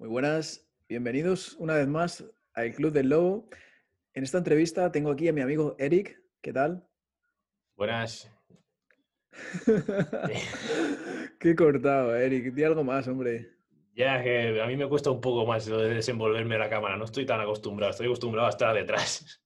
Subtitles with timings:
[0.00, 3.50] Muy buenas, bienvenidos una vez más al Club del Lobo.
[4.14, 6.18] En esta entrevista tengo aquí a mi amigo Eric.
[6.40, 6.88] ¿Qué tal?
[7.76, 8.32] Buenas.
[11.38, 12.54] Qué cortado, Eric.
[12.54, 13.50] Di algo más, hombre.
[13.94, 16.96] Ya, que a mí me cuesta un poco más de desenvolverme la cámara.
[16.96, 17.90] No estoy tan acostumbrado.
[17.90, 19.42] Estoy acostumbrado a estar detrás.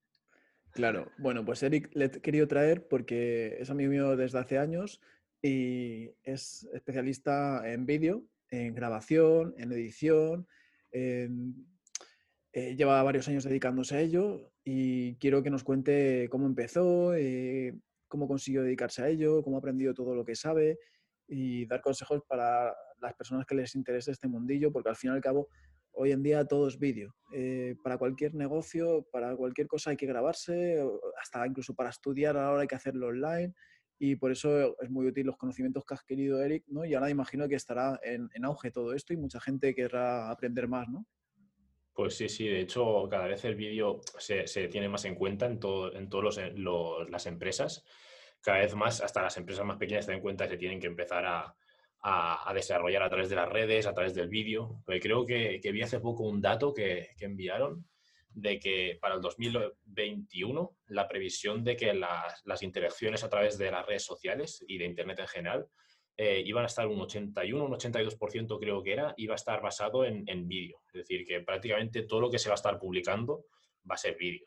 [0.71, 1.11] Claro.
[1.19, 5.01] Bueno, pues Eric le he querido traer porque es amigo mío desde hace años
[5.43, 8.23] y es especialista en vídeo,
[8.55, 10.47] en grabación, en edición.
[10.93, 11.67] en-
[12.53, 17.75] eh, lleva varios años dedicándose a ello y quiero que nos cuente cómo empezó, eh,
[18.07, 20.79] cómo consiguió dedicarse a ello, cómo ha aprendido todo lo que sabe
[21.27, 25.15] y dar consejos para las personas que les interese este mundillo, porque al fin y
[25.15, 25.49] al cabo,
[25.91, 27.17] hoy en día todo es vídeo.
[27.35, 30.81] Eh, para cualquier negocio, para cualquier cosa hay que grabarse,
[31.21, 33.53] hasta incluso para estudiar ahora hay que hacerlo online.
[33.99, 36.85] Y por eso es muy útil los conocimientos que has querido, Eric, ¿no?
[36.85, 40.67] Y ahora imagino que estará en, en auge todo esto y mucha gente querrá aprender
[40.69, 41.07] más, ¿no?
[41.95, 42.49] Pues sí, sí.
[42.49, 46.09] De hecho, cada vez el vídeo se, se tiene más en cuenta en, todo, en
[46.09, 46.41] todas
[47.09, 47.85] las empresas.
[48.41, 51.25] Cada vez más, hasta las empresas más pequeñas se dan cuenta que tienen que empezar
[51.25, 51.55] a,
[52.01, 54.83] a- a desarrollar a través de las redes, a través del vídeo.
[54.87, 57.87] Creo que, que vi hace poco un dato que, que enviaron
[58.35, 63.71] de que para el 2021 la previsión de que las, las interacciones a través de
[63.71, 65.67] las redes sociales y de Internet en general
[66.17, 70.05] eh, iban a estar un 81, un 82% creo que era, iba a estar basado
[70.05, 70.81] en, en vídeo.
[70.89, 73.47] Es decir, que prácticamente todo lo que se va a estar publicando
[73.89, 74.47] va a ser vídeo.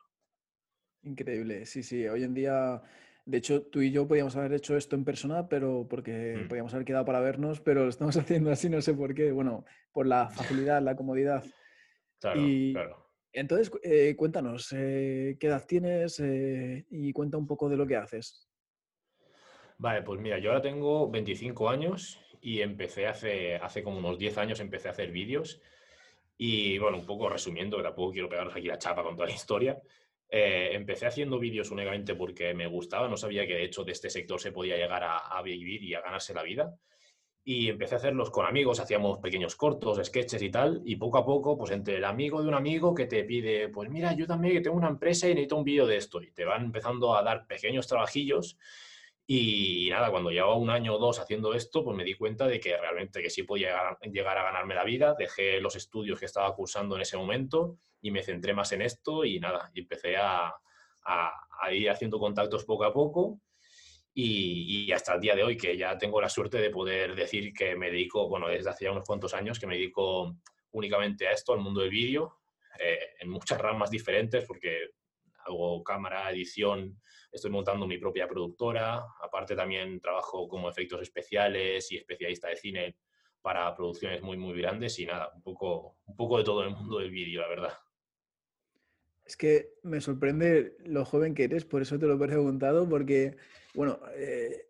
[1.03, 2.07] Increíble, sí, sí.
[2.07, 2.81] Hoy en día,
[3.25, 6.47] de hecho, tú y yo podíamos haber hecho esto en persona, pero porque Mm.
[6.47, 9.31] podíamos haber quedado para vernos, pero lo estamos haciendo así, no sé por qué.
[9.31, 11.43] Bueno, por la facilidad, la comodidad.
[12.19, 13.06] Claro, Y claro.
[13.39, 16.19] Entonces, eh, cuéntanos, eh, ¿qué edad tienes?
[16.19, 18.47] Eh, y cuenta un poco de lo que haces.
[19.77, 24.37] Vale, pues mira, yo ahora tengo 25 años y empecé hace, hace como unos 10
[24.37, 25.61] años, empecé a hacer vídeos.
[26.37, 29.35] Y bueno, un poco resumiendo, que tampoco quiero pegaros aquí la chapa con toda la
[29.35, 29.81] historia.
[30.29, 34.09] eh, empecé haciendo vídeos únicamente porque me gustaba, no sabía que de hecho de este
[34.09, 36.75] sector se podía llegar a, a vivir y a ganarse la vida.
[37.49, 41.25] Y empecé a hacerlos con amigos, hacíamos pequeños cortos, sketches y tal, y poco a
[41.25, 44.53] poco, pues entre el amigo de un amigo que te pide, pues mira, yo también
[44.55, 47.23] que tengo una empresa y necesito un vídeo de esto, y te van empezando a
[47.23, 48.57] dar pequeños trabajillos,
[49.25, 52.59] y nada, cuando llevaba un año o dos haciendo esto, pues me di cuenta de
[52.59, 56.53] que realmente que sí podía llegar, a ganarme la vida, dejé los estudios que estaba
[56.53, 60.47] cursando en ese momento y me centré más en esto y nada, y empecé a,
[61.05, 61.31] a-
[61.61, 63.39] a ir haciendo contactos poco a poco
[64.19, 67.75] y, hasta el día de hoy que ya tengo la suerte de poder decir que
[67.75, 70.35] me dedico, bueno, desde hace unos cuantos años que me dedico
[70.71, 72.39] únicamente a esto, al mundo del vídeo,
[72.79, 74.89] eh, en muchas ramas diferentes porque
[75.45, 76.99] hago cámara, edición,
[77.31, 82.97] estoy montando mi propia productora, aparte también trabajo como efectos especiales y especialista de cine
[83.39, 86.97] para producciones muy, muy grandes y nada, un poco, un poco de todo el mundo
[86.97, 87.73] del vídeo, la verdad.
[89.27, 93.35] Es que me sorprende lo joven que eres, por eso te lo he preguntado, porque,
[93.75, 94.69] bueno, eh,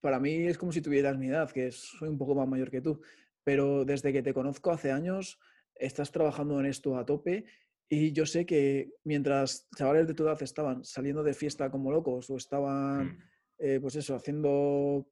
[0.00, 2.80] para mí es como si tuvieras mi edad, que soy un poco más mayor que
[2.80, 3.02] tú,
[3.44, 5.38] pero desde que te conozco hace años,
[5.74, 7.44] estás trabajando en esto a tope
[7.88, 12.30] y yo sé que mientras chavales de tu edad estaban saliendo de fiesta como locos
[12.30, 13.18] o estaban, Mm.
[13.58, 15.06] eh, pues eso, haciendo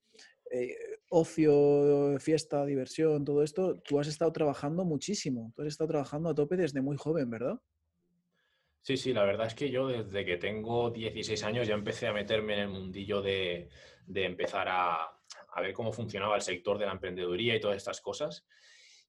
[0.50, 0.77] eh,
[1.09, 6.34] ocio, fiesta, diversión, todo esto, tú has estado trabajando muchísimo, tú has estado trabajando a
[6.34, 7.59] tope desde muy joven, ¿verdad?
[8.82, 12.12] Sí, sí, la verdad es que yo desde que tengo 16 años ya empecé a
[12.12, 13.69] meterme en el mundillo de,
[14.06, 18.00] de empezar a, a ver cómo funcionaba el sector de la emprendeduría y todas estas
[18.00, 18.44] cosas.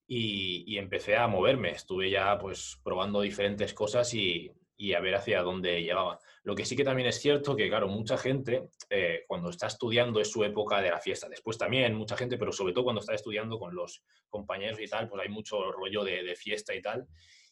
[0.05, 1.71] Y, y empecé a moverme.
[1.71, 6.19] Estuve ya pues probando diferentes cosas y, y a ver hacia dónde llevaba.
[6.43, 10.19] Lo que sí que también es cierto que, claro, mucha gente eh, cuando está estudiando
[10.19, 11.27] es su época de la fiesta.
[11.29, 15.07] Después también mucha gente, pero sobre todo cuando está estudiando con los compañeros y tal,
[15.09, 17.07] pues hay mucho rollo de, de fiesta y tal.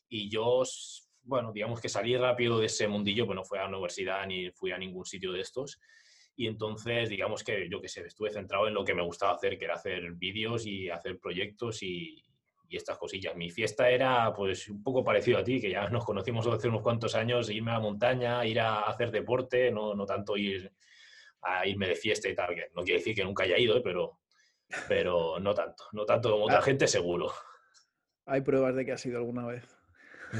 [0.07, 0.63] Y yo,
[1.23, 4.51] bueno, digamos que salí rápido de ese mundillo, pues no fui a la universidad ni
[4.51, 5.79] fui a ningún sitio de estos.
[6.35, 9.57] Y entonces, digamos que yo que sé, estuve centrado en lo que me gustaba hacer,
[9.57, 12.23] que era hacer vídeos y hacer proyectos y,
[12.67, 13.35] y estas cosillas.
[13.35, 16.81] Mi fiesta era pues un poco parecido a ti, que ya nos conocimos hace unos
[16.81, 20.71] cuantos años, irme a la montaña, ir a hacer deporte, no, no tanto ir
[21.43, 23.81] a irme de fiesta y tal, que no quiere decir que nunca haya ido, ¿eh?
[23.83, 24.19] pero,
[24.87, 26.61] pero no tanto, no tanto como otra Ah.
[26.61, 27.31] gente seguro.
[28.25, 29.80] Hay pruebas de que ha sido alguna vez.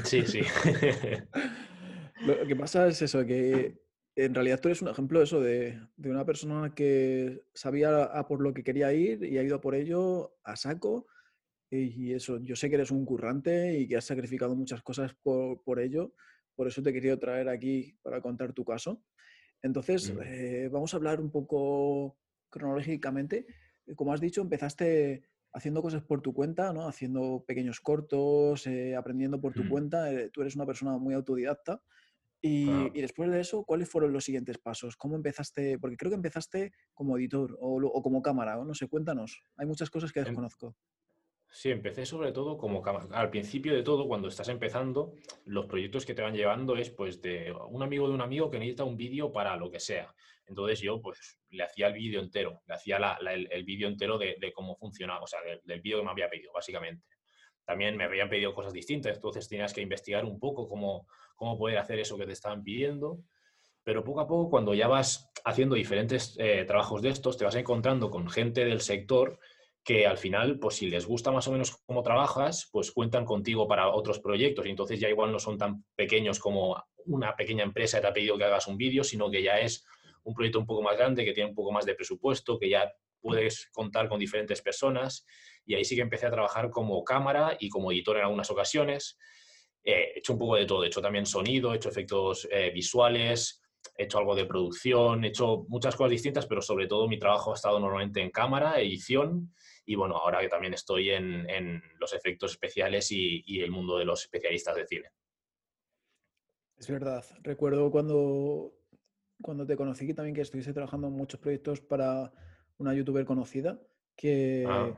[0.04, 0.40] Sí, sí.
[2.26, 3.80] Lo que pasa es eso, que
[4.14, 8.26] en realidad tú eres un ejemplo de eso, de, de una persona que sabía a
[8.28, 11.06] por lo que quería ir y ha ido a por ello a saco.
[11.70, 15.14] Y, y eso, yo sé que eres un currante y que has sacrificado muchas cosas
[15.22, 16.14] por, por ello.
[16.54, 19.02] Por eso te he querido traer aquí para contar tu caso.
[19.62, 20.20] Entonces, Mm.
[20.22, 22.18] eh, vamos a hablar un poco
[22.50, 23.46] cronológicamente.
[23.96, 26.88] Como has dicho, empezaste haciendo cosas por tu cuenta, ¿no?
[26.88, 29.68] Haciendo pequeños cortos, eh, aprendiendo por tu Mm.
[29.68, 30.12] cuenta.
[30.12, 31.82] eh, tú eres una persona muy autodidacta.
[32.44, 32.90] Y, Ah.
[32.92, 34.96] y después de eso, ¿cuáles fueron los siguientes pasos?
[34.96, 35.78] ¿Cómo empezaste?
[35.78, 39.42] Porque creo que empezaste como editor o, como cámara, o no sé, cuéntanos.
[39.56, 40.74] Hay muchas cosas que Em- desconozco.
[41.54, 45.12] Sí, empecé sobre todo como cama- al principio de todo, cuando estás empezando,
[45.44, 48.58] los proyectos que te van llevando es pues de un amigo de un amigo que
[48.58, 50.14] necesita un vídeo para lo que sea.
[50.52, 54.52] Entonces yo pues le hacía el vídeo entero, le hacía el, el vídeo entero de,
[54.54, 57.06] cómo funcionaba, o sea, del, del vídeo que me había pedido, básicamente.
[57.64, 61.06] También me habían pedido cosas distintas, entonces tenías que investigar un poco cómo,
[61.36, 63.20] cómo poder hacer eso que te estaban pidiendo.
[63.82, 67.54] Pero poco a poco, cuando ya vas haciendo diferentes eh, trabajos de estos, te vas
[67.54, 69.38] encontrando con gente del sector
[69.84, 73.66] que al final, pues si les gusta más o menos cómo trabajas, pues cuentan contigo
[73.66, 76.76] para otros proyectos y entonces ya igual no son tan pequeños como
[77.06, 79.84] una pequeña empresa te ha pedido que hagas un vídeo, sino que ya es
[80.24, 82.92] un proyecto un poco más grande, que tiene un poco más de presupuesto, que ya
[83.20, 85.24] puedes contar con diferentes personas
[85.64, 89.18] y ahí sí que empecé a trabajar como cámara y como editor en algunas ocasiones.
[89.84, 92.70] Eh, he hecho un poco de todo, he hecho también sonido, he hecho efectos eh,
[92.70, 93.62] visuales,
[93.96, 97.52] he hecho algo de producción, he hecho muchas cosas distintas, pero sobre todo mi trabajo
[97.52, 99.54] ha estado normalmente en cámara, edición
[99.84, 103.98] y bueno, ahora que también estoy en, en los efectos especiales y, y, el mundo
[103.98, 105.08] de los especialistas de cine.
[106.76, 107.24] Es verdad.
[107.42, 108.72] Recuerdo cuando,
[109.42, 112.32] cuando te conocí que también que estuviste trabajando en muchos proyectos para
[112.78, 113.80] una youtuber conocida
[114.16, 114.94] que, Ah.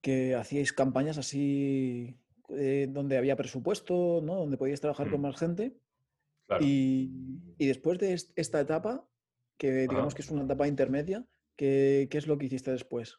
[0.00, 2.18] que hacíais campañas así
[2.50, 4.36] eh, donde había presupuesto, ¿no?
[4.36, 5.22] Donde podíais trabajar con Mm.
[5.22, 5.76] más gente.
[6.46, 6.64] Claro.
[6.64, 7.12] Y,
[7.58, 9.06] y después de est- esta etapa,
[9.58, 11.26] que digamos que es una etapa intermedia,
[11.56, 13.18] ¿qué, qué es lo que hiciste después?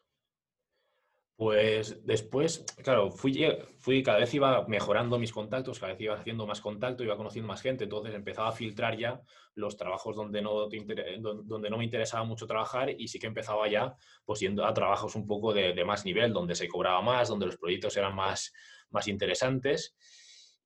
[1.40, 3.46] Pues después, claro, fui,
[3.78, 7.48] fui, cada vez iba mejorando mis contactos, cada vez iba haciendo más contacto, iba conociendo
[7.48, 9.22] más gente, entonces empezaba a filtrar ya
[9.54, 13.18] los trabajos donde no, te inter- don- donde no me interesaba mucho trabajar y sí
[13.18, 13.96] que empezaba ya
[14.26, 17.46] pues yendo a trabajos un poco de, de más nivel, donde se cobraba más, donde
[17.46, 18.52] los proyectos eran más,
[18.90, 19.96] más interesantes.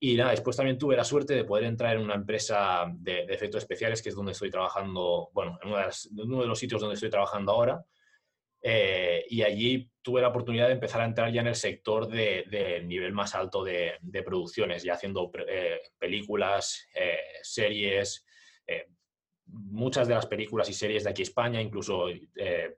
[0.01, 3.33] Y nada, después también tuve la suerte de poder entrar en una empresa de, de
[3.33, 6.49] efectos especiales, que es donde estoy trabajando, bueno, en una de las- en uno de
[6.49, 7.85] los sitios donde estoy trabajando ahora.
[8.67, 12.47] Eh, y allí tuve la oportunidad de empezar a entrar ya en el sector de,
[12.51, 18.25] de nivel más alto de, producciones, ya haciendo eh, películas, eh, series,
[19.47, 22.07] muchas de las películas y series de aquí España, incluso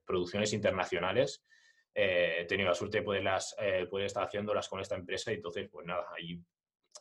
[0.04, 1.44] producciones internacionales.
[1.94, 3.54] he tenido la suerte de poderlas,
[3.88, 6.40] poder estar haciéndolas con esta empresa y entonces, pues nada, ahí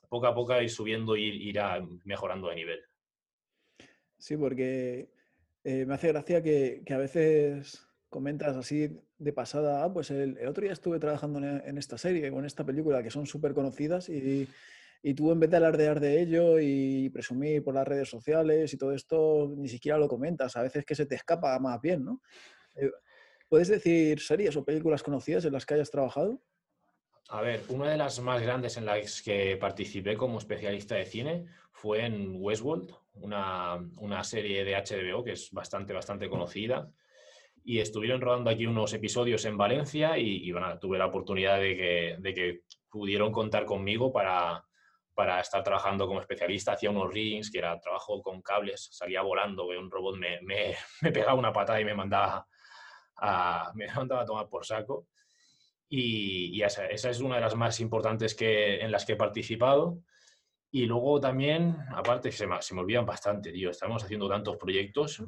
[0.08, 2.82] poco a poco ir subiendo y ir, ir a- mejorando de nivel.
[4.20, 5.10] Sí, porque
[5.64, 7.86] me hace gracia que a veces
[8.16, 11.98] comentas así de pasada, ah, pues el, el otro día estuve trabajando en, en esta
[11.98, 14.48] serie o en esta película que son súper conocidas y,
[15.04, 18.78] y tú en vez de alardear de ello y presumir por las redes sociales y
[18.78, 22.22] todo esto, ni siquiera lo comentas, a veces que se te escapa más bien, ¿no?
[22.76, 22.90] Eh,
[23.50, 26.42] ¿Puedes decir series o películas conocidas en las que hayas trabajado?
[27.28, 31.48] A ver, una de las más grandes en las que participé como especialista de cine
[31.74, 36.90] fue en Westworld, una, una serie de HBO que es bastante, bastante conocida.
[37.68, 41.76] Y estuvieron rodando aquí unos episodios en Valencia y, y, bueno, tuve la oportunidad de
[41.76, 44.64] que, de que pudieron contar conmigo para,
[45.16, 46.74] para estar trabajando como especialista.
[46.74, 51.12] Hacía unos rings, que era trabajo con cables, salía volando, un robot me, me, me
[51.12, 52.48] pegaba una patada y me mandaba
[53.18, 55.08] a, me mandaba a tomar por saco.
[55.88, 59.18] Y, y esa, esa, es una de las más importantes que, en las que he
[59.18, 60.00] participado.
[60.72, 63.70] Y luego también, aparte, se me, se me olvidan bastante, tío.
[63.70, 65.24] Estamos haciendo tantos proyectos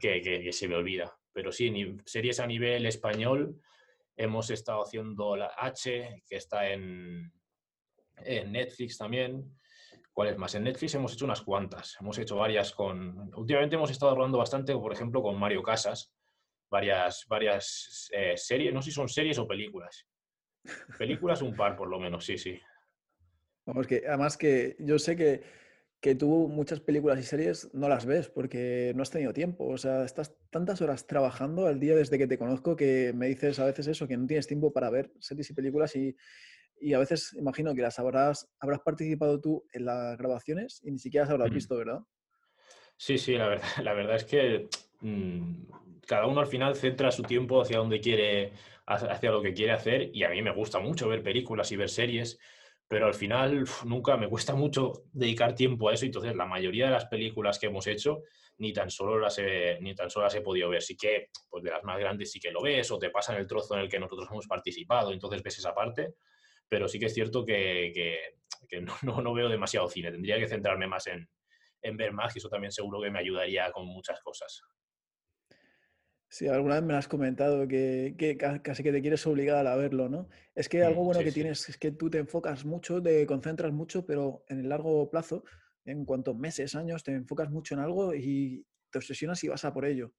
[0.00, 1.16] que, que, que se me olvida.
[1.36, 1.70] Pero sí,
[2.06, 3.60] series a nivel español.
[4.16, 7.30] Hemos estado haciendo la H, que está en,
[8.24, 9.54] Netflix también.
[10.14, 10.54] ¿Cuál es más?
[10.54, 11.94] En Netflix hemos hecho unas cuantas.
[12.00, 13.34] Hemos hecho varias con...
[13.34, 16.10] Últimamente hemos estado hablando bastante, por ejemplo, con Mario Casas.
[16.70, 20.06] Varias, varias eh, series, no sé si son series o películas.
[20.98, 22.58] Películas un par, por lo menos, sí, sí.
[23.66, 25.42] Vamos, que además que yo sé que,
[26.06, 29.66] que tú muchas películas y series no las ves porque no has tenido tiempo.
[29.66, 33.58] O sea, estás tantas horas trabajando al día desde que te conozco que me dices
[33.58, 36.16] a veces eso, que no tienes tiempo para ver series y películas y,
[36.80, 41.00] y a veces imagino que las habrás, habrás participado tú en las grabaciones y ni
[41.00, 41.98] siquiera las habrás visto, ¿verdad?
[42.96, 44.68] Sí, sí, la verdad, la verdad es que
[45.00, 45.64] mmm,
[46.06, 48.52] cada uno al final centra su tiempo hacia donde quiere,
[48.86, 51.88] hacia lo que quiere hacer y a mí me gusta mucho ver películas y ver
[51.88, 52.38] series,
[52.88, 56.92] pero al final nunca me cuesta mucho dedicar tiempo a eso, entonces la mayoría de
[56.92, 58.22] las películas que hemos hecho
[58.58, 61.62] ni tan solo las he, ni tan solo las he podido ver, sí que pues
[61.64, 63.88] de las más grandes sí que lo ves o te pasan el trozo en el
[63.88, 66.14] que nosotros hemos participado, entonces ves esa parte,
[66.68, 68.18] pero sí que es cierto que, que,
[68.68, 71.28] que no, no, no, veo demasiado cine, tendría que centrarme más en,
[71.82, 74.62] en ver más, y eso también seguro que me ayudaría con muchas cosas.
[76.28, 79.76] Sí, alguna vez me lo has comentado que, que casi que te quieres obligar a
[79.76, 80.28] verlo, ¿no?
[80.54, 81.32] Es que algo Mm, bueno sí, que sí.
[81.32, 85.44] tienes es que tú te enfocas mucho, te concentras mucho, pero en el largo plazo,
[85.84, 89.72] en cuanto meses, años, te enfocas mucho en algo y te obsesionas y vas a
[89.72, 90.14] por ello.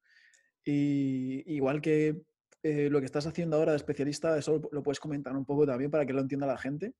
[0.65, 2.23] Y igual que
[2.63, 5.91] eh, lo que estás haciendo ahora de especialista, eso lo puedes comentar un poco también
[5.91, 6.93] para que lo entienda la gente.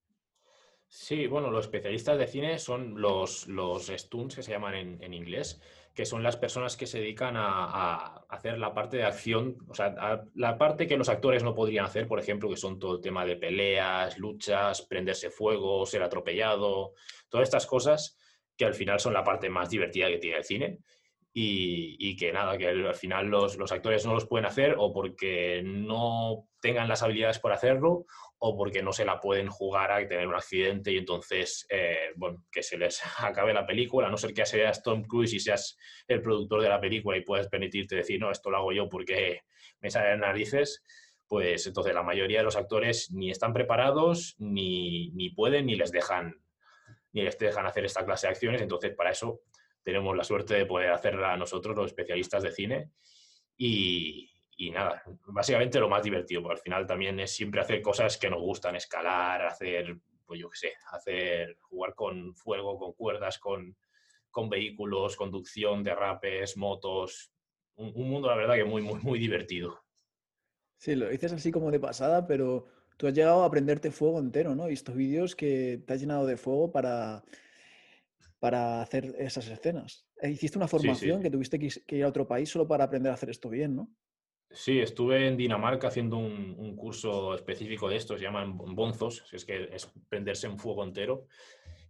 [0.89, 5.13] Sí, bueno, los especialistas de cine son los, los stunts que se llaman en, en
[5.13, 5.61] inglés,
[5.97, 10.21] que son las personas que se dedican a, hacer la parte de acción, o sea,
[10.35, 13.25] la parte que los actores no podrían hacer, por ejemplo, que son todo el tema
[13.25, 16.93] de peleas, luchas, prenderse fuego, ser atropellado,
[17.29, 18.15] todas estas cosas
[18.55, 20.79] que al final son la parte más divertida que tiene el cine.
[21.39, 24.91] Y, y que nada, que al final los, los actores no los pueden hacer o
[24.91, 28.08] porque no tengan las habilidades para hacerlo
[28.39, 32.44] o porque no se la pueden jugar a tener un accidente y entonces, eh, bueno,
[32.51, 35.77] que se les acabe la película, a no ser que seas Tom Cruise y seas
[36.08, 39.41] el productor de la película y puedes permitirte decir, no, esto lo hago yo porque
[39.79, 40.84] me salen narices,
[41.27, 45.91] pues entonces la mayoría de los actores ni están preparados, ni, ni pueden, ni les
[45.91, 46.34] dejan
[47.13, 49.41] ni les dejan hacer esta clase de acciones, entonces para eso
[49.88, 52.91] tenemos la suerte de poder hacerla nosotros, los especialistas de cine,
[53.56, 58.17] y, y nada, básicamente lo más divertido, porque al final también es siempre hacer cosas
[58.17, 63.39] que nos gustan, escalar, hacer, pues yo qué sé, hacer, jugar con fuego, con cuerdas,
[63.39, 63.77] con,
[64.29, 67.32] con vehículos, conducción, derrapes, motos,
[67.75, 69.86] un, un mundo la verdad que muy, muy, muy divertido.
[70.75, 72.65] Sí, lo dices así como de pasada, pero
[72.98, 74.65] tú has llegado a aprenderte fuego entero, ¿no?
[74.65, 77.24] He visto vídeos que te has llenado de fuego para,
[78.39, 80.08] para hacer esas escenas.
[80.22, 80.77] E Hiciste una Sí, sí.
[80.77, 83.75] formación que tuviste que ir a otro país solo para aprender a hacer esto bien,
[83.75, 83.89] ¿no?
[84.50, 89.44] Sí, estuve en Dinamarca haciendo un, un curso específico de esto, se llaman bonzos, es
[89.44, 91.27] que es prenderse en fuego entero.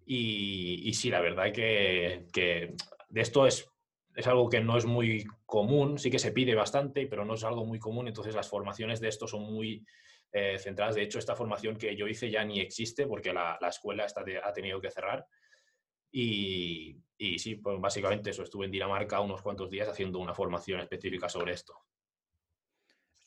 [0.06, 2.74] Y, y sí, la verdad que, que
[3.10, 3.70] de esto es,
[4.16, 7.44] es algo que no es muy común, sí que se pide bastante, pero no es
[7.44, 9.86] algo muy común, entonces las formaciones de esto son muy
[10.32, 10.96] eh, centradas.
[10.96, 14.24] De hecho, esta formación que yo hice ya ni existe porque la, la escuela está
[14.24, 15.27] de- ha tenido que cerrar.
[16.11, 20.79] Y, y sí, pues básicamente eso, estuve en Dinamarca unos cuantos días haciendo una formación
[20.79, 21.73] específica sobre esto.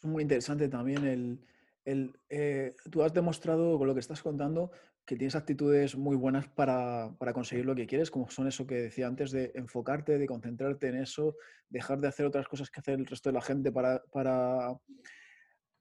[0.02, 1.40] Es muy interesante también el...
[1.84, 4.70] el, eh, tú has demostrado con lo que estás contando
[5.06, 8.76] que tienes actitudes muy buenas para, para conseguir lo que quieres, como son eso que
[8.76, 11.34] decía antes, de enfocarte, de concentrarte en eso,
[11.68, 14.78] dejar de hacer otras cosas que hace el resto de la gente para, para,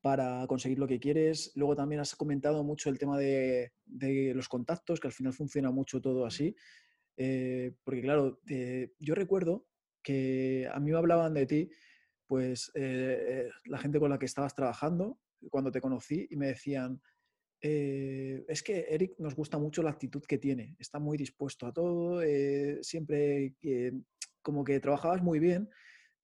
[0.01, 1.51] para conseguir lo que quieres.
[1.55, 5.69] Luego también has comentado mucho el tema de, de los contactos, que al final funciona
[5.69, 6.55] mucho todo así.
[7.21, 9.67] Eh, porque claro, eh, yo recuerdo
[10.01, 11.69] que a mí me hablaban de ti,
[12.25, 15.19] pues eh, la gente con la que estabas trabajando,
[15.51, 17.01] cuando te conocí, y me decían,
[17.61, 22.21] es que Eric nos gusta mucho la actitud que tiene, está muy dispuesto a todo,
[22.81, 23.55] siempre
[24.41, 25.69] como que trabajabas muy bien,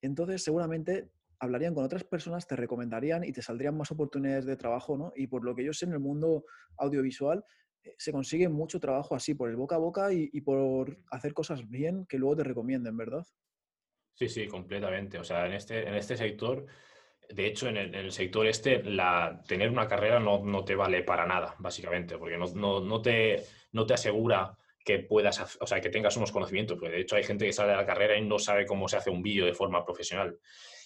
[0.02, 1.10] entonces seguramente
[1.40, 5.12] hablarían con otras personas, te recomendarían y te saldrían más oportunidades de trabajo, ¿no?
[5.14, 6.46] Y por lo que yo sé en el mundo
[6.78, 7.44] audiovisual,
[7.98, 11.70] se consigue mucho trabajo así, por el boca a boca y, y por hacer cosas
[11.70, 13.26] bien que luego te recomienden, ¿verdad?
[14.16, 15.18] Sí, sí, completamente.
[15.18, 16.66] O sea, en este, en este sector,
[17.30, 20.76] de hecho, en el, en el sector este, la, tener una carrera no, no te
[20.76, 25.68] vale para nada, básicamente, porque no, no, no te, no te asegura que puedas, o
[25.68, 28.18] sea, que tengas unos conocimientos, porque de hecho hay gente que sale de la carrera
[28.18, 30.38] y no sabe cómo se hace un vídeo de forma profesional.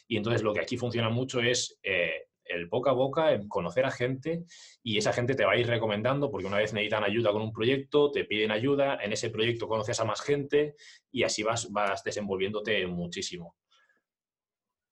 [0.08, 3.86] Y entonces lo que aquí funciona mucho es eh, el boca a boca, el conocer
[3.86, 4.44] a gente
[4.84, 7.54] y esa gente te va a ir recomendando porque una vez necesitan ayuda con un
[7.54, 10.76] proyecto, te piden ayuda, en ese proyecto conoces a más gente
[11.12, 13.56] y así vas, vas desenvolviéndote muchísimo.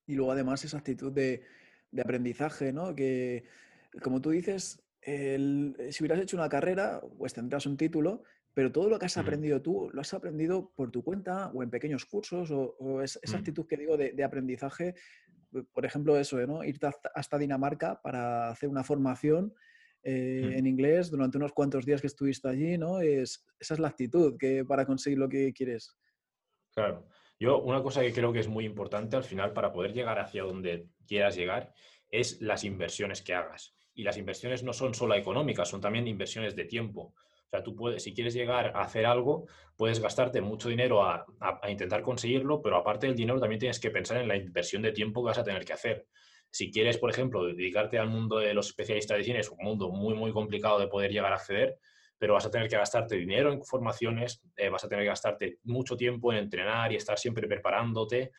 [0.05, 1.41] Y luego además esa actitud de,
[1.91, 2.95] de aprendizaje, ¿no?
[2.95, 3.43] Que,
[4.01, 8.23] como tú dices, el- si hubieras hecho una carrera, pues tendrás un título,
[8.53, 11.69] pero todo lo que has aprendido tú, lo has aprendido por tu cuenta o en
[11.69, 14.95] pequeños cursos, o, o es- esa actitud que digo de, de aprendizaje,
[15.65, 16.63] por ejemplo, eso, ¿no?
[16.63, 19.53] Irte hasta, Dinamarca para hacer una formación
[20.03, 20.57] eh, ujú.
[20.57, 22.99] en inglés durante unos cuantos días que estuviste allí, ¿no?
[22.99, 25.95] Es, esa es la actitud que para conseguir lo que quieres.
[26.73, 27.07] Claro.
[27.39, 30.43] Yo, una cosa que creo que es muy importante al final para poder llegar hacia
[30.43, 31.73] donde quieras llegar
[32.09, 33.75] es las inversiones que hagas.
[33.93, 37.13] Y las inversiones no son solo económicas, son también inversiones de tiempo.
[37.47, 41.25] O sea, tú puedes, si quieres llegar a hacer algo, puedes gastarte mucho dinero a,
[41.69, 45.23] intentar conseguirlo, pero aparte del dinero también tienes que pensar en la inversión de tiempo
[45.23, 46.07] que vas a tener que hacer.
[46.49, 49.89] Si quieres, por ejemplo, dedicarte al mundo de los especialistas de cine, es un mundo
[49.89, 51.77] muy, muy complicado de poder llegar a acceder,
[52.17, 55.59] pero vas a tener que gastarte dinero en formaciones, eh, vas a tener que gastarte
[55.63, 58.31] mucho tiempo en entrenar y estar siempre preparándote.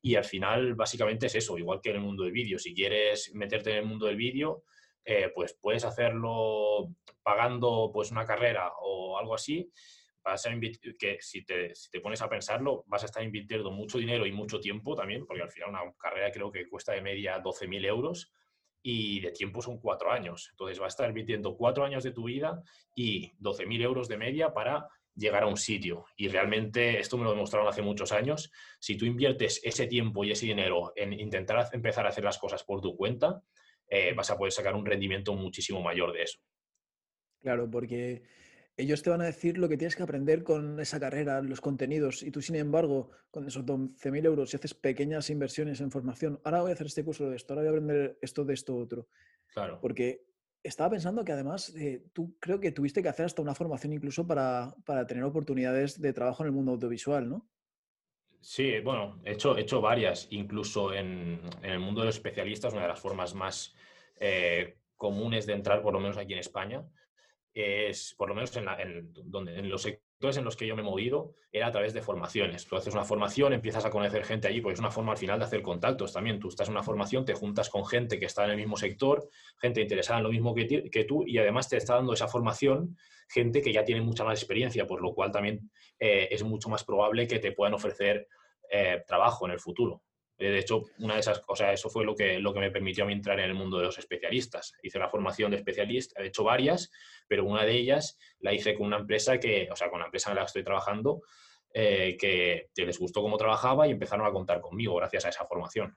[0.00, 2.58] Y al final, básicamente es eso, igual que en el mundo del vídeo.
[2.58, 4.64] Si quieres meterte en el mundo del vídeo,
[5.04, 6.88] eh, pues puedes hacerlo
[7.22, 9.70] pagando pues una carrera o algo así,
[10.24, 10.50] vas a
[10.98, 14.32] que si te, si te, pones a pensarlo, vas a estar invirtiendo mucho dinero y
[14.32, 18.32] mucho tiempo también, porque al final una carrera creo que cuesta de media 12.000 euros
[18.82, 20.48] y de tiempo son cuatro años.
[20.50, 22.62] Entonces vas a estar invirtiendo cuatro años de tu vida
[22.94, 26.06] y 12.000 euros de media para llegar a un sitio.
[26.16, 28.50] Y realmente esto me lo demostraron hace muchos años.
[28.80, 32.64] Si tú inviertes ese tiempo y ese dinero en intentar empezar a hacer las cosas
[32.64, 33.42] por tu cuenta,
[33.94, 36.38] eh, vas a poder sacar un rendimiento muchísimo mayor de eso.
[37.42, 38.22] Claro, porque
[38.78, 42.22] ellos te van a decir lo que tienes que aprender con esa carrera, los contenidos,
[42.22, 46.62] y tú, sin embargo, con esos 12.000 euros, si haces pequeñas inversiones en formación, ahora
[46.62, 49.08] voy a hacer este curso de esto, ahora voy a aprender esto de esto otro.
[49.52, 49.78] Claro.
[49.82, 50.24] Porque
[50.62, 54.26] estaba pensando que además eh, tú creo que tuviste que hacer hasta una formación incluso
[54.26, 57.46] para, para, tener oportunidades de trabajo en el mundo audiovisual, ¿no?
[58.42, 62.72] Sí, bueno, he hecho, he hecho varias, incluso en, en, el mundo de los especialistas,
[62.72, 63.72] una de las formas más
[64.18, 66.84] eh, comunes de entrar, por lo menos aquí en España,
[67.54, 69.86] es, por lo menos en, donde, en los
[70.30, 72.66] en los que yo me he movido, era a través de formaciones.
[72.66, 75.38] Tú haces una formación, empiezas a conocer gente allí, pues es una forma al final
[75.38, 76.38] de hacer contactos también.
[76.38, 79.28] Tú estás en una formación, te juntas con gente que está en el mismo sector,
[79.60, 82.96] gente interesada en lo mismo que, que tú, y además te está dando esa formación
[83.32, 86.84] gente que ya tiene mucha más experiencia, por lo cual también eh, es mucho más
[86.84, 88.28] probable que te puedan ofrecer
[88.70, 90.02] eh, trabajo en el futuro.
[90.42, 93.04] Eh, de hecho, una de esas cosas, eso fue lo que, lo que me permitió
[93.04, 94.72] a mí entrar en el mundo de los especialistas.
[94.82, 96.90] Hice la formación de especialista, he hecho varias,
[97.28, 100.30] pero una de ellas la hice con una empresa que, o sea, con la empresa
[100.30, 101.22] en la que estoy trabajando,
[101.72, 105.96] eh, que, les gustó cómo trabajaba y empezaron a contar conmigo gracias a esa formación.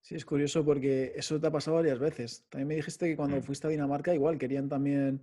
[0.00, 2.44] Sí, es curioso porque eso te ha pasado varias veces.
[2.48, 3.42] También me dijiste que cuando mm.
[3.42, 5.22] fuiste a Dinamarca igual querían también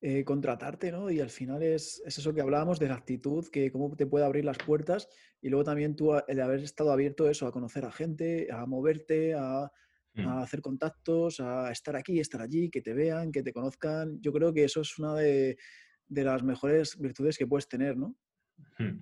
[0.00, 1.10] eh, contratarte, ¿no?
[1.10, 4.44] Y al final es, eso que hablábamos de la actitud, que cómo te puede abrir
[4.44, 5.08] las puertas
[5.40, 8.64] y luego también tú el de haber estado abierto eso, a conocer a gente, a
[8.64, 9.70] moverte, a,
[10.14, 10.28] mm.
[10.38, 14.20] hacer contactos, a estar aquí, estar allí, que te vean, que te conozcan.
[14.20, 15.56] Yo creo que eso es una de,
[16.06, 18.14] de las mejores virtudes que puedes tener, ¿no?
[18.78, 19.00] Mm.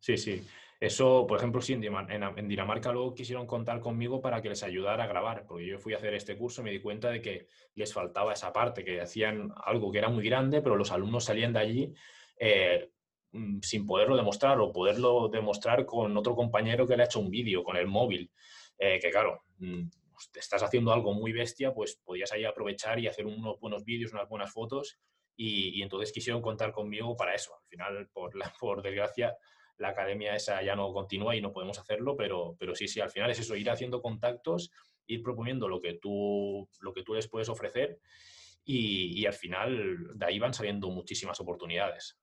[0.00, 0.42] Sí, sí.
[0.80, 5.06] Eso, por ejemplo, sí, en, Dinamarca luego quisieron contar conmigo para que les ayudara a
[5.08, 7.92] grabar, porque yo fui a hacer este curso y me di cuenta de que les
[7.92, 11.58] faltaba esa parte, que hacían algo que era muy grande, pero los alumnos salían de
[11.58, 11.94] allí
[12.38, 12.92] eh,
[13.32, 17.30] mm, sin poderlo demostrar o poderlo demostrar con otro compañero que le ha hecho un
[17.30, 18.30] vídeo con el móvil.
[18.78, 23.08] Eh, que claro, mm, pues, estás haciendo algo muy bestia, pues podías ahí aprovechar y
[23.08, 25.00] hacer unos buenos vídeos, unas buenas fotos.
[25.36, 27.52] Y, y, entonces quisieron contar conmigo para eso.
[27.54, 29.36] Al final, por, la, por desgracia,
[29.78, 33.10] la academia esa ya no continúa y no podemos hacerlo, pero, pero sí, sí, al
[33.10, 34.70] final es eso, ir haciendo contactos,
[35.06, 38.00] ir proponiendo lo que tú, lo que tú les puedes ofrecer
[38.64, 42.18] y, al final de ahí van saliendo muchísimas oportunidades.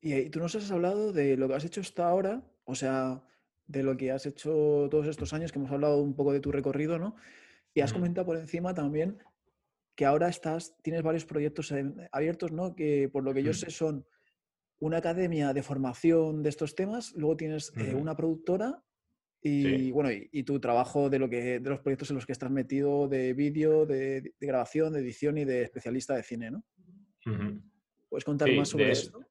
[0.00, 3.22] Y tú nos has hablado de lo que has hecho hasta ahora, o sea,
[3.66, 6.50] de lo que has hecho todos estos años, que hemos hablado un poco de tu
[6.50, 7.14] recorrido, ¿no?
[7.72, 9.22] Y has comentado por encima también
[9.94, 11.72] que ahora estás, tienes varios proyectos
[12.10, 12.74] abiertos, ¿no?
[12.74, 14.06] Que por lo que yo sé son
[14.80, 18.82] una academia de formación de estos temas, luego tienes eh, una productora
[19.42, 22.50] y bueno, y, tu trabajo de lo que de los proyectos en los que estás
[22.50, 26.64] metido de vídeo, de, grabación, de edición y de especialista de cine, ¿no?
[28.08, 29.24] ¿Puedes contar más sobre esto?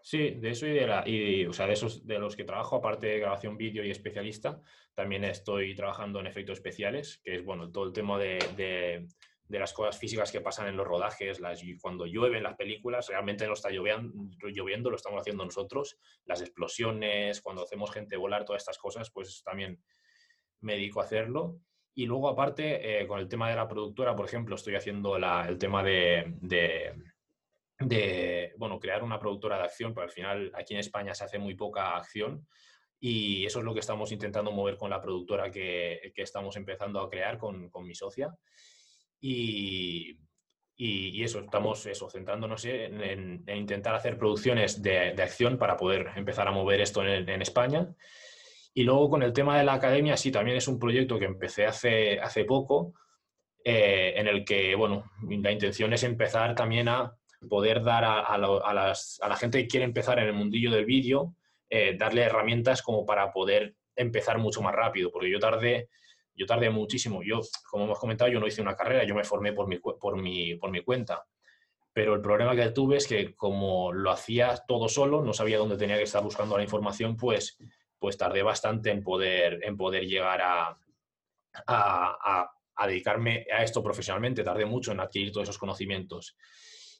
[0.00, 2.76] Sí, de eso y de la, y, o sea, de esos de los que trabajo,
[2.76, 4.62] aparte de grabación vídeo y especialista,
[4.94, 9.08] también estoy trabajando en efectos especiales, que es bueno, todo el tema de de
[9.48, 13.46] las cosas físicas que pasan en los rodajes, las, cuando llueve en las películas, realmente
[13.46, 18.78] no está lloviendo, lo estamos haciendo nosotros, las explosiones, cuando hacemos gente volar, todas estas
[18.78, 19.80] cosas, pues también
[20.60, 21.60] me dedico a hacerlo.
[21.94, 25.58] Y luego, aparte, eh, con el tema de la productora, por ejemplo, estoy haciendo el
[25.58, 26.34] tema de,
[27.78, 31.38] de, bueno, crear una productora de acción, porque al final aquí en España se hace
[31.38, 32.46] muy poca acción.
[32.98, 37.00] Y eso es lo que estamos intentando mover con la productora que, que estamos empezando
[37.00, 38.34] a crear con, con mi socia.
[39.20, 40.18] Y,
[40.76, 46.46] y, eso, estamos eso, centrándonos en, intentar hacer producciones de, de, acción para poder empezar
[46.48, 47.88] a mover esto en, en, España.
[48.74, 51.66] Y luego con el tema de la academia, sí, también es un proyecto que empecé
[51.66, 52.92] hace, hace poco,
[53.68, 57.16] eh, en el que, bueno, la intención es empezar también a
[57.48, 61.34] poder dar a, las, a la gente que quiere empezar en el mundillo del vídeo,
[61.68, 65.88] eh, darle herramientas como para poder empezar mucho más rápido, porque yo tardé
[66.36, 67.22] yo tardé muchísimo.
[67.22, 70.20] Yo, como hemos comentado, yo no hice una carrera, yo me formé por mi, por
[70.20, 71.26] mi, por mi cuenta.
[71.92, 75.78] Pero el problema que tuve es que como lo hacía todo solo, no sabía dónde
[75.78, 77.56] tenía que estar buscando la información, pues,
[77.98, 80.78] pues tardé bastante en poder, en poder llegar a,
[81.66, 84.44] a, a, dedicarme a esto profesionalmente.
[84.44, 86.36] Tardé mucho en adquirir todos esos conocimientos.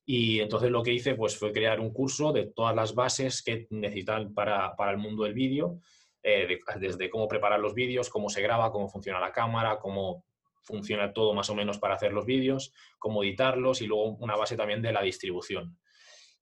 [0.07, 3.67] Y entonces lo que hice pues, fue crear un curso de todas las bases que
[3.71, 5.81] necesitan para, para el mundo del vídeo
[6.29, 10.25] eh, desde cómo preparar los vídeos, cómo se graba, cómo funciona la cámara, cómo
[10.61, 14.57] funciona todo más o menos para hacer los vídeos, cómo editarlos y luego una base
[14.57, 15.79] también de la distribución.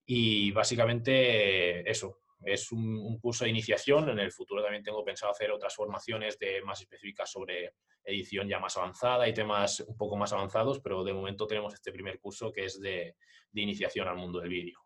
[0.07, 4.09] Y básicamente eso, es un, curso de iniciación.
[4.09, 8.59] En el futuro también tengo pensado hacer otras formaciones de, más específicas sobre edición ya
[8.59, 12.51] más avanzada y temas un poco más avanzados, pero de momento tenemos este primer curso
[12.51, 13.17] que es de,
[13.53, 14.79] iniciación al mundo del vídeo.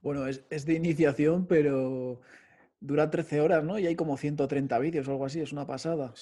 [0.00, 2.20] Bueno, es, es, de iniciación, pero
[2.80, 3.78] dura 13 horas, ¿no?
[3.78, 6.12] Y hay como 130 vídeos o algo así, es una pasada.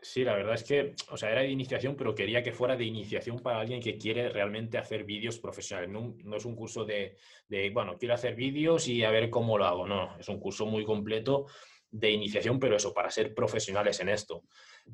[0.00, 2.84] Sí, la verdad es que, o sea, era de iniciación, pero quería que fuera de
[2.84, 5.90] iniciación para alguien que quiere realmente hacer vídeos profesionales.
[5.90, 7.16] No, es un curso de,
[7.72, 9.86] bueno, quiero hacer vídeos y a ver cómo lo hago.
[9.86, 11.46] No, es un curso muy completo
[11.90, 14.44] de iniciación, pero eso, para ser profesionales en esto.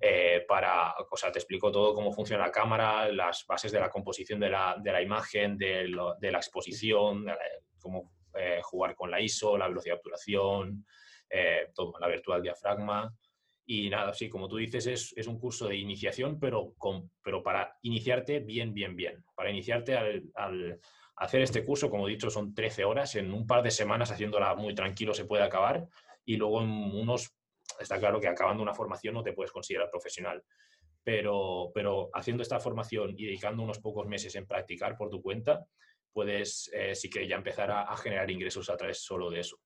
[0.01, 3.91] Eh, para, o sea, te explico todo cómo funciona la cámara, las bases de la
[3.91, 7.27] composición de la, imagen, de, la exposición,
[7.81, 10.87] cómo eh, jugar con la ISO, la velocidad de obturación,
[11.29, 13.15] eh, todo, la virtual diafragma.
[13.65, 16.75] Y nada, sí, como tú dices, es, un curso de iniciación, pero,
[17.43, 19.25] para iniciarte bien, bien, bien.
[19.35, 20.81] Para iniciarte al,
[21.17, 23.15] hacer este curso, como he dicho, son 13 horas.
[23.15, 25.87] En un par de semanas haciéndola muy tranquilo se puede acabar.
[26.25, 27.35] Y luego en unos,
[27.79, 30.43] está claro que acabando una formación no te puedes considerar profesional.
[31.05, 35.67] Pero, pero haciendo esta formación y dedicando unos pocos meses en practicar por tu cuenta,
[36.13, 39.59] puedes eh, sí ya empezar a, generar ingresos a través solo de eso.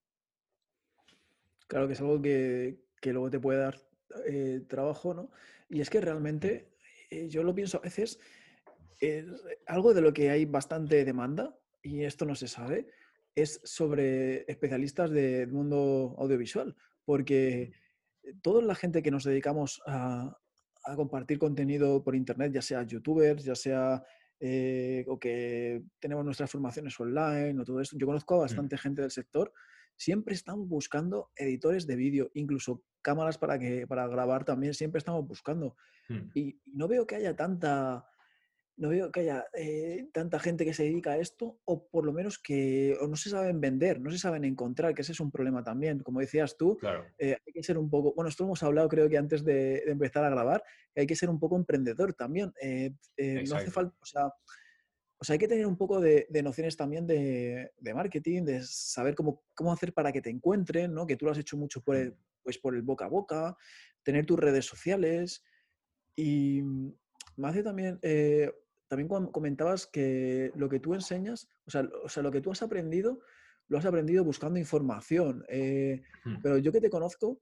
[1.66, 3.82] Claro que es algo que, que luego te puede dar
[4.26, 5.30] eh, trabajo, ¿no?
[5.68, 6.76] Y es que realmente
[7.10, 8.20] eh, yo lo pienso a veces,
[9.66, 12.86] algo de lo que hay bastante demanda, y esto no se sabe,
[13.34, 17.72] es sobre especialistas del mundo audiovisual, porque
[18.42, 20.36] toda la gente que nos dedicamos a,
[20.94, 24.04] compartir contenido por internet, ya sea youtubers, ya sea
[24.40, 28.40] eh, o que tenemos nuestras formaciones online o todo eso, yo conozco a mm.
[28.40, 29.52] bastante gente del sector,
[29.96, 35.26] siempre estamos buscando editores de vídeo, incluso cámaras para, que, para grabar también siempre estamos
[35.26, 35.76] buscando.
[36.08, 36.28] Hmm.
[36.34, 38.06] Y, no veo que haya tanta,
[38.76, 42.12] no veo que haya eh, tanta gente que se dedica a esto, o por lo
[42.12, 45.64] menos que no se saben vender, no se saben encontrar, que ese es un problema
[45.64, 46.00] también.
[46.00, 46.78] Como decías tú,
[47.18, 50.24] eh, hay que ser un poco, bueno, esto hemos hablado creo que antes de, empezar
[50.24, 50.62] a grabar,
[50.94, 52.52] que hay que ser un poco emprendedor también.
[52.60, 52.92] Eh,
[53.48, 54.26] no hace falta, o sea,
[55.18, 59.42] o sea, hay que tener un poco de, nociones también de, marketing, de saber cómo,
[59.54, 61.06] cómo hacer para que te encuentren, ¿no?
[61.06, 63.56] Que tú lo has hecho mucho por el, pues por el boca a boca,
[64.02, 65.42] tener tus redes sociales.
[66.14, 66.62] Y
[67.36, 68.52] me hace también, eh,
[68.88, 72.62] también comentabas que lo que tú enseñas, o sea, o sea, lo que tú has
[72.62, 73.20] aprendido,
[73.68, 75.44] lo has aprendido buscando información.
[75.48, 76.02] Eh,
[76.42, 77.40] pero yo que te conozco,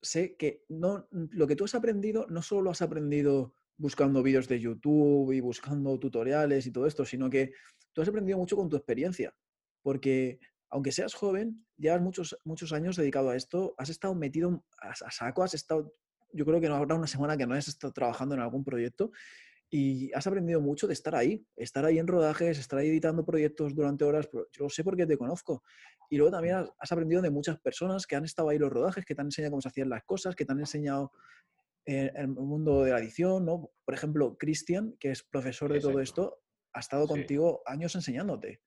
[0.00, 4.48] sé que no, lo que tú has aprendido no solo lo has aprendido buscando vídeos
[4.48, 7.52] de YouTube y buscando tutoriales y todo esto, sino que
[7.92, 9.34] tú has aprendido mucho con tu experiencia.
[9.82, 10.38] Porque
[10.70, 15.42] aunque seas joven, llevas muchos, muchos años dedicado a esto, has estado metido a, saco,
[15.42, 15.92] has estado,
[16.32, 19.10] yo creo que no habrá una semana que no hayas estado trabajando en algún proyecto
[19.74, 23.74] y has aprendido mucho de estar ahí, estar ahí en rodajes, estar ahí editando proyectos
[23.74, 25.62] durante horas, yo lo sé porque te conozco.
[26.10, 29.06] Y luego también has, aprendido de muchas personas que han estado ahí en los rodajes,
[29.06, 31.10] que te han enseñado cómo se hacían las cosas, que te han enseñado
[31.86, 33.70] eh, el mundo de la edición, ¿no?
[33.82, 36.42] Por ejemplo, Cristian, que es profesor de todo esto,
[36.74, 38.60] ha estado contigo años enseñándote.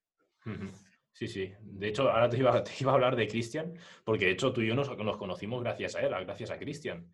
[1.13, 1.53] Sí, sí.
[1.61, 4.67] De hecho, ahora te iba, iba a hablar de Cristian, porque de hecho tú y
[4.69, 7.13] yo nos, conocimos gracias a él, gracias a Cristian.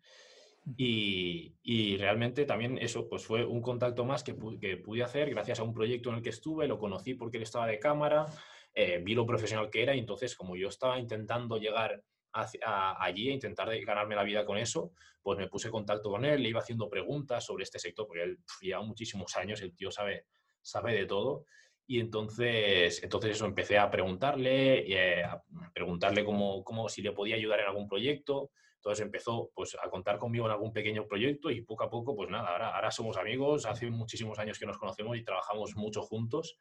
[0.76, 5.64] Y, realmente también eso pues fue un contacto más que, que, pude hacer gracias a
[5.64, 8.26] un proyecto en el que estuve, lo conocí porque él estaba de cámara,
[8.74, 13.32] eh, vi lo profesional que era y entonces como yo estaba intentando llegar allí e
[13.34, 16.88] intentar ganarme la vida con eso, pues me puse contacto con él, le iba haciendo
[16.88, 20.26] preguntas sobre este sector, porque él lleva muchísimos años, el tío sabe,
[20.60, 21.44] sabe de todo.
[21.86, 25.42] Y entonces, entonces eso, empecé a preguntarle, eh, a
[25.74, 28.50] preguntarle cómo, cómo, si le podía ayudar en algún proyecto.
[28.82, 32.28] Entonces empezó pues, a contar conmigo en algún pequeño proyecto y poco a poco, pues
[32.28, 36.56] nada, ahora, ahora somos amigos, hace muchísimos años que nos conocemos y trabajamos mucho juntos.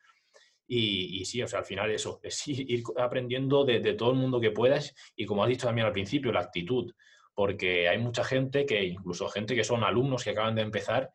[0.68, 4.40] Y, sí, o sea, al final eso, es ir aprendiendo de, de, todo el mundo
[4.40, 6.94] que puedas y como has dicho también al principio, la actitud,
[7.34, 11.10] porque hay mucha gente que, incluso gente que son alumnos que acaban de empezar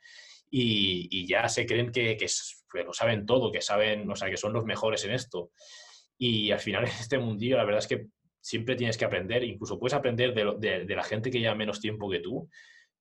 [0.51, 2.27] y, ya se creen que, que,
[2.85, 5.51] lo saben todo, que saben, o sea, que son los mejores en esto.
[6.19, 8.09] Y al final en este mundillo la verdad es que
[8.47, 12.09] siempre tienes que aprender, incluso puedes aprender de, de, la gente que lleva menos tiempo
[12.09, 12.49] que tú,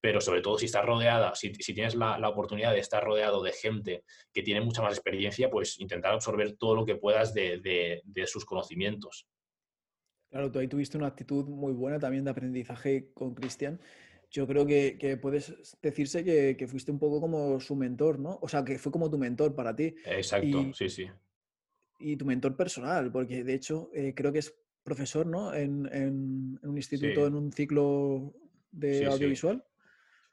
[0.01, 3.43] pero sobre todo si estás rodeada, si, si tienes la, la, oportunidad de estar rodeado
[3.43, 4.03] de gente
[4.33, 8.43] que tiene mucha más experiencia, pues intentar absorber todo lo que puedas de, de sus
[8.43, 9.27] conocimientos.
[10.31, 13.79] Claro, tú ahí tuviste una actitud muy buena también de aprendizaje con Cristian
[14.31, 18.37] yo creo que, que puedes decirse que, que, fuiste un poco como su mentor, ¿no?
[18.41, 19.95] O sea, que fue como tu mentor para ti.
[20.05, 21.07] Exacto, sí, sí.
[21.99, 24.53] Y tu mentor personal, porque de hecho eh, creo que es
[24.85, 25.53] profesor, ¿no?
[25.53, 28.33] En, en, un instituto, en un ciclo
[28.71, 29.65] de audiovisual.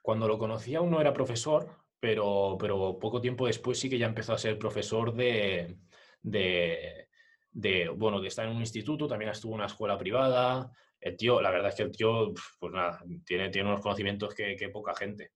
[0.02, 4.06] Cuando lo conocí aún no era profesor, pero, pero poco tiempo después sí que ya
[4.06, 5.78] empezó a ser profesor de,
[6.20, 10.70] de, bueno, de estar en un instituto, también estuvo en una escuela privada.
[11.00, 14.68] El tío, la verdad es que el tío, pues nada, tiene, tiene unos conocimientos que,
[14.70, 15.32] poca gente.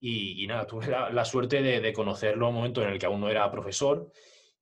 [0.00, 3.30] Y, nada, tuve la, suerte de, conocerlo en un momento en el que aún no
[3.30, 4.10] era profesor,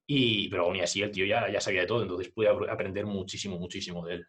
[0.07, 3.57] y, pero aún así el tío ya, ya sabía de todo, entonces pude aprender muchísimo,
[3.57, 4.27] muchísimo de él.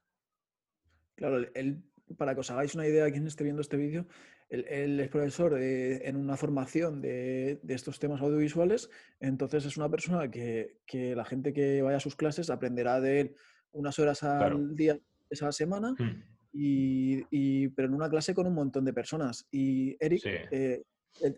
[1.14, 1.82] Claro, él,
[2.16, 4.06] para que os hagáis una idea, quien esté viendo este vídeo,
[4.48, 10.78] él, es profesor en una formación de, estos temas audiovisuales, entonces es una persona que,
[11.14, 13.34] la gente que vaya a sus clases aprenderá de él
[13.72, 16.22] unas horas al día esa semana, mm.
[16.52, 19.46] y, pero en una clase con un montón de personas.
[19.50, 20.84] Y Eric eh,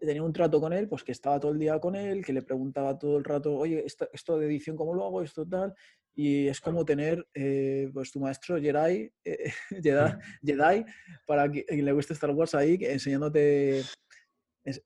[0.01, 2.43] tenía un trato con él, pues que estaba todo el día con él, que le
[2.43, 5.23] preguntaba todo el rato, oye, esto, esto de edición, ¿cómo lo hago?
[5.23, 5.75] Esto tal.
[6.14, 9.53] Y es como tener eh, pues tu maestro Jedi, eh,
[10.43, 10.85] Jedi,
[11.27, 13.83] para que, le guste Star Wars ahí, enseñándote,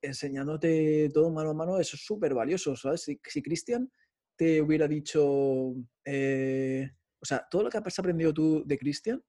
[0.02, 3.02] enseñándote todo mano a mano, eso es súper valioso, ¿sabes?
[3.02, 3.90] Si, si Cristian
[4.36, 5.74] te hubiera dicho,
[6.04, 9.22] eh, o sea, todo lo que has aprendido tú de Cristian,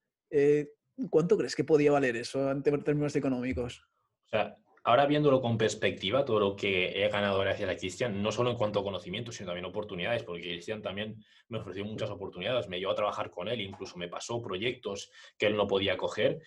[1.10, 3.82] ¿cuánto crees que podía valer eso en términos económicos?
[4.26, 8.32] O sea, ahora viéndolo con perspectiva, todo lo que he ganado gracias a Cristian, no
[8.32, 12.67] solo en cuanto a conocimiento, sino también oportunidades, porque Cristian también me ofreció muchas oportunidades,
[12.67, 16.41] me llevó a trabajar con él, incluso me pasó proyectos que él no podía coger.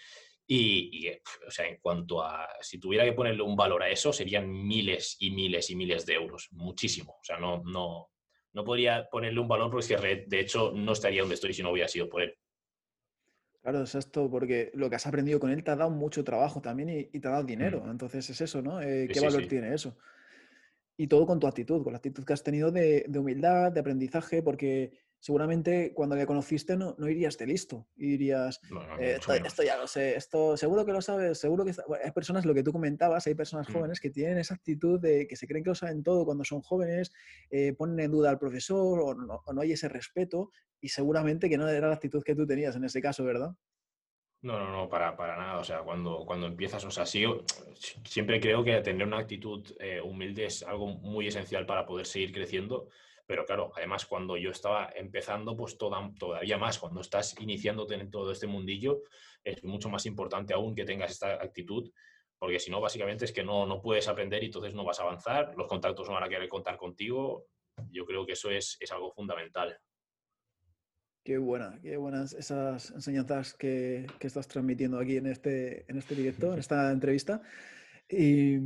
[0.48, 1.08] Y,
[1.46, 5.16] o sea, en cuanto a, si tuviera que ponerle un valor a eso, serían miles
[5.18, 7.16] y miles y miles de euros, muchísimo.
[7.20, 8.10] O sea, no, no,
[8.52, 11.88] no podría ponerle un valor porque de hecho no estaría donde estoy si no hubiera
[11.88, 12.36] sido por él.
[13.66, 16.60] Claro, es esto, porque lo que has aprendido con él te ha dado mucho trabajo
[16.60, 17.82] también y, te ha dado dinero.
[17.84, 17.90] Mm.
[17.90, 18.80] Entonces es eso, ¿no?
[18.80, 19.98] Eh, ¿Qué valor tiene eso?
[20.96, 23.80] Y todo con tu actitud, con la actitud que has tenido de, de humildad, de
[23.80, 27.88] aprendizaje, porque seguramente cuando le conociste no, no irías de listo.
[27.96, 28.60] Y dirías,
[29.00, 31.74] eh, esto, ya lo sé, esto seguro que lo sabes, seguro que...
[32.04, 33.72] hay personas, lo que tú comentabas, hay personas mm.
[33.72, 36.60] jóvenes que tienen esa actitud de que se creen que lo saben todo cuando son
[36.60, 37.10] jóvenes,
[37.50, 41.48] eh, ponen en duda al profesor o no, o no, hay ese respeto y seguramente
[41.48, 43.54] que no era la actitud que tú tenías en ese caso, ¿verdad?
[44.42, 45.58] No, no, no, para, para nada.
[45.58, 50.46] O sea, cuando, cuando empiezas, o sea, siempre creo que tener una actitud eh, humilde
[50.46, 52.88] es algo muy esencial para poder seguir creciendo
[53.26, 58.30] pero claro, además cuando yo estaba empezando, pues todavía más, cuando estás iniciándote en todo
[58.30, 59.02] este mundillo,
[59.42, 61.90] es mucho más importante aún que tengas esta actitud,
[62.38, 65.02] porque si no, básicamente es que no, no puedes aprender y entonces no vas a
[65.02, 67.46] avanzar, los contactos no van a querer contar contigo.
[67.90, 69.76] Yo creo que eso es, es algo fundamental.
[71.26, 76.14] Qué buena, qué buenas esas enseñanzas que, que, estás transmitiendo aquí en este, en este
[76.14, 77.42] directo, en esta entrevista.
[78.08, 78.58] Y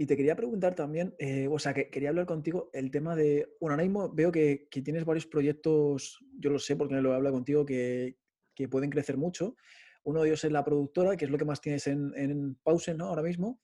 [0.00, 3.56] y te quería preguntar también, eh, o sea, que quería hablar contigo el tema de,
[3.60, 7.16] bueno, ahora mismo veo que, que tienes varios proyectos, yo lo sé porque lo he
[7.16, 8.16] hablado contigo, que,
[8.54, 9.56] que, pueden crecer mucho.
[10.04, 12.94] Uno de ellos es la productora, que es lo que más tienes en, en Pause,
[12.96, 13.06] ¿no?
[13.06, 13.60] Ahora mismo.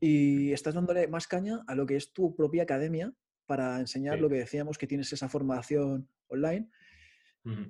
[0.00, 3.14] Y estás dándole más caña a lo que es tu propia academia
[3.46, 6.68] para enseñar lo que decíamos, que tienes esa formación online.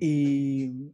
[0.01, 0.93] Y,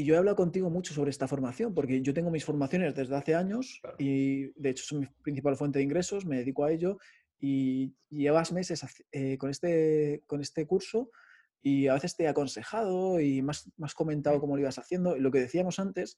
[0.00, 3.16] y yo he hablado contigo mucho sobre esta formación, porque yo tengo mis formaciones desde
[3.16, 6.98] hace años y de hecho son mi principal fuente de ingresos, me dedico a ello
[7.38, 11.10] y llevas meses eh, con, este, con este curso
[11.62, 15.16] y a veces te he aconsejado y más has, comentado cómo lo ibas haciendo.
[15.16, 16.16] Y lo que decíamos antes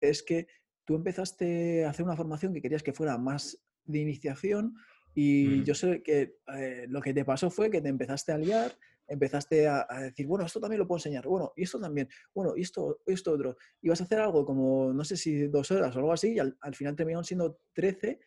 [0.00, 0.46] es que
[0.84, 4.74] tú empezaste a hacer una formación que querías que fuera más de iniciación
[5.14, 5.64] y mm.
[5.64, 8.72] yo sé que eh, lo que te pasó fue que te empezaste a liar
[9.06, 12.62] empezaste a, decir, bueno, esto también lo puedo enseñar, bueno, y esto también, bueno, y
[12.62, 13.56] esto, esto otro.
[13.80, 16.38] Y vas a hacer algo como, no sé si dos horas o algo así, y
[16.38, 18.20] al, final terminaron siendo 13,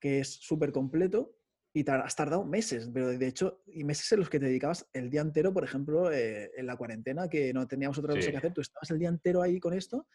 [0.00, 1.36] que es súper completo,
[1.74, 5.08] y has tardado meses, pero de hecho, y meses en los que te dedicabas el
[5.08, 8.52] día entero, por ejemplo, eh, en la cuarentena, que no teníamos otra cosa que hacer,
[8.52, 10.06] tú estabas el día entero ahí con esto.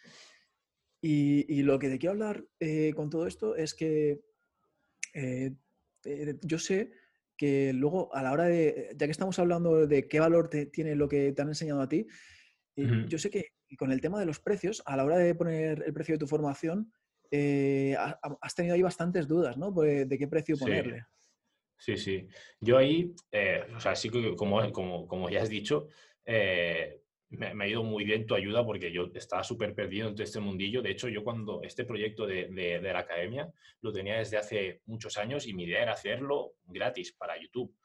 [1.02, 4.20] Y, lo que te quiero hablar eh, con todo esto es que
[5.14, 5.56] eh,
[6.42, 6.92] yo sé
[7.38, 11.08] que luego a la hora de, ya que estamos hablando de qué valor tiene lo
[11.08, 12.08] que te han enseñado a ti,
[12.76, 15.84] eh, yo sé que con el tema de los precios, a la hora de poner
[15.86, 16.92] el precio de tu formación,
[17.32, 17.96] eh,
[18.42, 19.74] has tenido ahí bastantes dudas, ¿no?
[19.74, 21.06] Pues, de qué precio ponerle.
[21.78, 22.28] Sí, sí.
[22.60, 25.88] Yo ahí, eh, o sea, sí que como, como, como ya has dicho,
[27.30, 30.40] me, ha ido muy bien tu ayuda porque yo estaba súper perdido en todo este
[30.40, 30.82] mundillo.
[30.82, 35.18] De hecho, yo cuando este proyecto de, de, la academia lo tenía desde hace muchos
[35.18, 37.76] años y mi idea era hacerlo gratis para YouTube.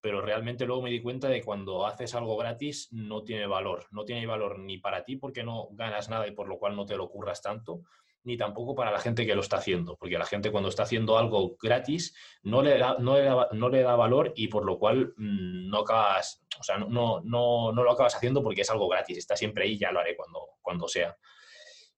[0.00, 3.86] Pero realmente luego me di cuenta de cuando haces algo gratis no tiene valor.
[3.90, 6.86] No tiene valor ni para ti porque no ganas nada y por lo cual no
[6.86, 7.82] te lo curras tanto,
[8.24, 11.16] ni tampoco para la gente que lo está haciendo, porque la gente cuando está haciendo
[11.16, 15.78] algo gratis no le da, no le da, valor y por lo cual mm, no
[15.78, 19.64] acabas, o sea, no, no, no, lo acabas haciendo porque es algo gratis, está siempre
[19.64, 21.16] ahí, ya lo haré cuando, cuando sea.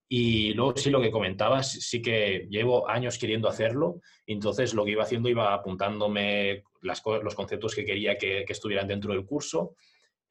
[0.09, 4.91] Y luego sí lo que comentabas, sí que llevo años queriendo hacerlo, entonces lo que
[4.91, 9.75] iba haciendo iba apuntándome los conceptos que quería que, estuvieran dentro del curso,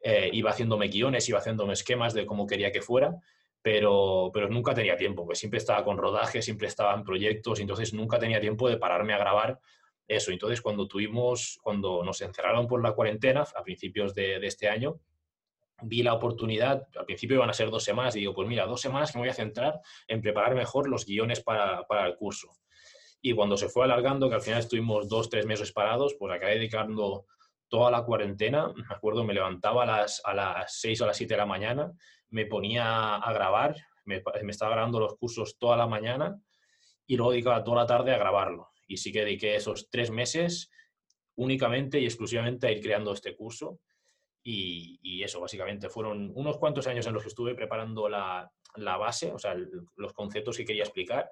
[0.03, 3.15] eh, iba haciéndome guiones, iba haciéndome esquemas de cómo quería que fuera,
[3.61, 7.93] pero, pero nunca tenía tiempo, pues siempre estaba con rodaje, siempre estaba en proyectos, entonces
[7.93, 9.59] nunca tenía tiempo de pararme a grabar
[10.07, 10.31] eso.
[10.31, 14.99] Entonces cuando tuvimos, cuando nos encerraron por la cuarentena a principios de, de este año,
[15.83, 18.81] vi la oportunidad, al principio iban a ser dos semanas, y digo, pues mira, dos
[18.81, 22.51] semanas que me voy a centrar en preparar mejor los guiones para, para el curso.
[23.21, 26.55] Y cuando se fue alargando, que al final estuvimos dos, tres meses parados, pues acabé
[26.55, 27.25] dedicando
[27.67, 28.73] toda la cuarentena.
[28.75, 31.45] Me acuerdo, me levantaba a las, a las 6 o a las 7 de la
[31.45, 31.91] mañana,
[32.31, 36.41] me ponía a grabar, me, me, estaba grabando los cursos toda la mañana
[37.05, 38.69] y luego dedicaba toda la tarde a grabarlo.
[38.87, 40.71] Y sí que dediqué esos tres meses
[41.35, 43.79] únicamente y exclusivamente a ir creando este curso
[44.43, 49.31] y, eso, básicamente, fueron unos cuantos años en los que estuve preparando la, la base,
[49.31, 49.55] o sea,
[49.95, 51.31] los conceptos que quería explicar.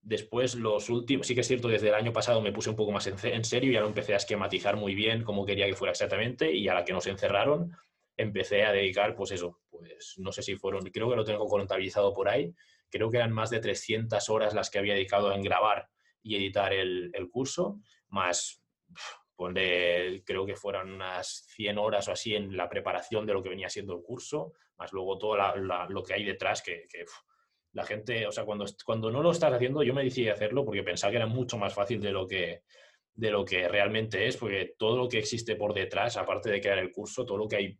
[0.00, 2.90] Después, los últimos, sí que es cierto, desde el año pasado me puse un poco
[2.90, 5.92] más en, en, serio ya lo empecé a esquematizar muy bien cómo quería que fuera
[5.92, 7.76] exactamente y a la que nos encerraron,
[8.22, 12.12] empecé a dedicar, pues eso, pues no sé si fueron, creo que lo tengo contabilizado
[12.12, 12.54] por ahí,
[12.90, 15.88] creo que eran más de 300 horas las que había dedicado en grabar
[16.22, 18.62] y editar el, el curso, más
[20.24, 23.68] creo que fueron unas 100 horas o así en la preparación de lo que venía
[23.68, 25.36] siendo el curso, más luego todo
[25.88, 26.84] lo que hay detrás, que,
[27.74, 30.82] la gente, o sea, cuando, cuando no lo estás haciendo, yo me decidí hacerlo porque
[30.82, 32.64] pensaba que era mucho más fácil de lo que,
[33.14, 36.78] de lo que realmente es, porque todo lo que existe por detrás, aparte de crear
[36.78, 37.78] el curso, todo lo que hay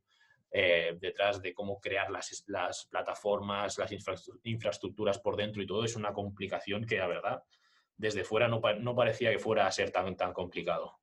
[0.53, 3.91] eh, detrás de cómo crear las, las plataformas, las
[4.45, 7.43] infraestructuras por dentro y todo, es una complicación que, la verdad,
[7.97, 10.99] desde fuera no, no parecía que fuera a ser tan, tan complicado.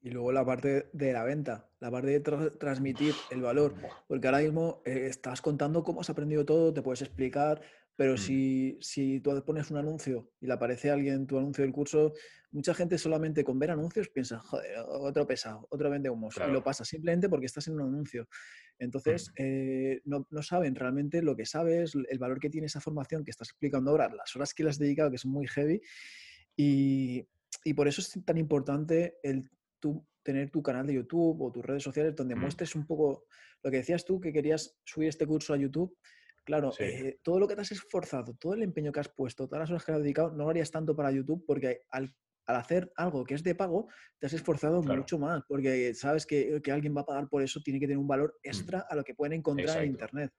[0.00, 3.74] Y luego la parte de la venta, la parte de transmitir el valor,
[4.06, 7.60] porque ahora mismo eh, estás contando cómo has aprendido todo, te puedes explicar,
[7.96, 8.18] pero mm.
[8.18, 12.12] si, si tú pones un anuncio y le aparece a alguien tu anuncio del curso,
[12.52, 16.62] mucha gente solamente con ver anuncios piensa, joder, otro pesado, otro vende humos, y lo
[16.62, 18.28] pasa simplemente porque estás en un anuncio.
[18.78, 19.32] Entonces, mm.
[19.36, 23.30] eh, no, no, saben realmente lo que sabes, el valor que tiene esa formación que
[23.30, 25.80] estás explicando ahora, las horas que le has dedicado, que son muy heavy,
[26.56, 27.26] y,
[27.64, 31.64] y por eso es tan importante el tú tener tu canal de YouTube o tus
[31.64, 33.26] redes sociales donde muestres un poco
[33.62, 35.96] lo que decías tú, que querías subir este curso a YouTube.
[36.46, 39.62] Claro, eh, todo lo que te has esforzado, todo el empeño que has puesto, todas
[39.62, 42.14] las horas que has dedicado, no lo harías tanto para YouTube porque al,
[42.46, 43.88] hacer algo que es de pago,
[44.20, 47.80] te has esforzado mucho más porque sabes que, alguien va a pagar por eso, tiene
[47.80, 48.48] que tener un valor mm.
[48.48, 50.32] extra a lo que pueden encontrar en Internet.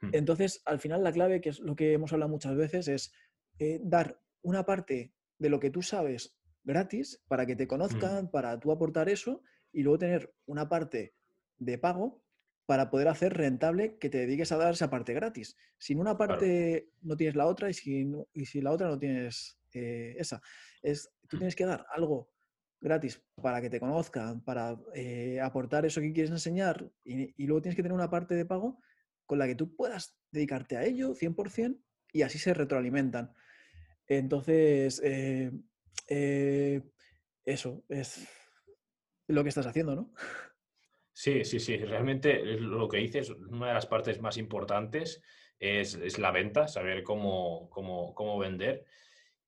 [0.00, 0.10] Mm.
[0.14, 3.12] Entonces, al final, la clave, que es lo que hemos hablado muchas veces, es
[3.60, 7.68] eh, dar una parte de lo que tú sabes gratis para que te mm.
[7.68, 11.14] conozcan, para tú aportar eso y luego tener una parte
[11.58, 12.20] de pago
[12.70, 15.56] para poder hacer rentable que te dediques a dar esa parte gratis.
[15.76, 19.58] Sin una parte no tienes la otra y sin, y si la otra no tienes
[19.72, 20.40] eh, esa.
[20.80, 21.40] Es, tú mm.
[21.40, 22.30] tienes que dar algo
[22.80, 27.74] gratis para que te conozcan, para eh, aportar eso que quieres enseñar y, luego tienes
[27.74, 28.80] que tener una parte de pago
[29.26, 31.76] con la que tú puedas dedicarte a ello 100%
[32.12, 33.34] y así se retroalimentan.
[34.06, 35.50] Entonces, eh,
[37.44, 38.28] eso es
[39.26, 40.14] lo que estás haciendo, ¿no?
[41.12, 41.76] Sí, sí, sí.
[41.76, 45.22] Realmente lo que dices, una de las partes más importantes
[45.58, 48.84] es, la venta, saber cómo, cómo, vender.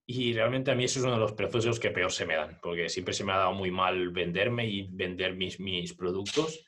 [0.05, 2.59] Y realmente a mí eso es uno de los procesos que peor se me dan,
[2.61, 6.65] porque siempre se me ha dado muy mal venderme y vender mis, mis productos.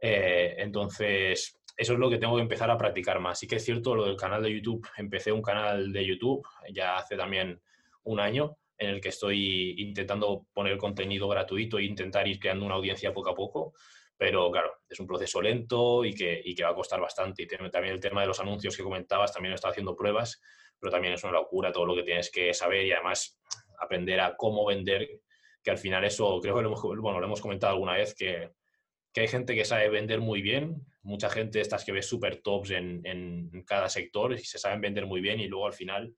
[0.00, 3.38] Eh, entonces, eso es lo que tengo que empezar a practicar más.
[3.38, 4.86] Sí que es cierto lo del canal de YouTube.
[4.96, 7.60] Empecé un canal de YouTube ya hace también
[8.04, 12.74] un año en el que estoy intentando poner contenido gratuito e intentar ir creando una
[12.74, 13.74] audiencia poco a poco.
[14.22, 17.42] Pero claro, es un proceso lento y que, y que va a costar bastante.
[17.42, 20.40] Y también el tema de los anuncios que comentabas, también está haciendo pruebas,
[20.78, 23.36] pero también es una locura todo lo que tienes que saber y además
[23.80, 25.08] aprender a cómo vender,
[25.60, 28.52] que al final eso creo que lo hemos, bueno, lo hemos comentado alguna vez, que,
[29.12, 32.70] que hay gente que sabe vender muy bien, mucha gente estas que ves super tops
[32.70, 36.14] en, en, cada sector y se saben vender muy bien y luego al final,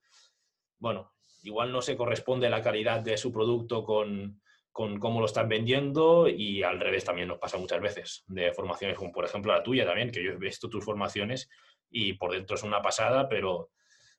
[0.77, 4.43] bueno, igual no se corresponde la calidad de su producto con,
[4.75, 9.13] cómo lo están vendiendo y al revés también nos pasa muchas veces de formaciones como
[9.13, 11.49] por ejemplo la tuya también, que yo he visto tus formaciones
[11.89, 13.71] y por dentro es una pasada, pero,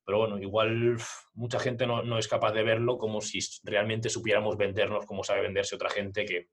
[0.02, 0.96] pero bueno, igual
[1.34, 5.74] mucha gente no, es capaz de verlo como si realmente supiéramos vendernos como sabe venderse
[5.74, 6.48] otra gente que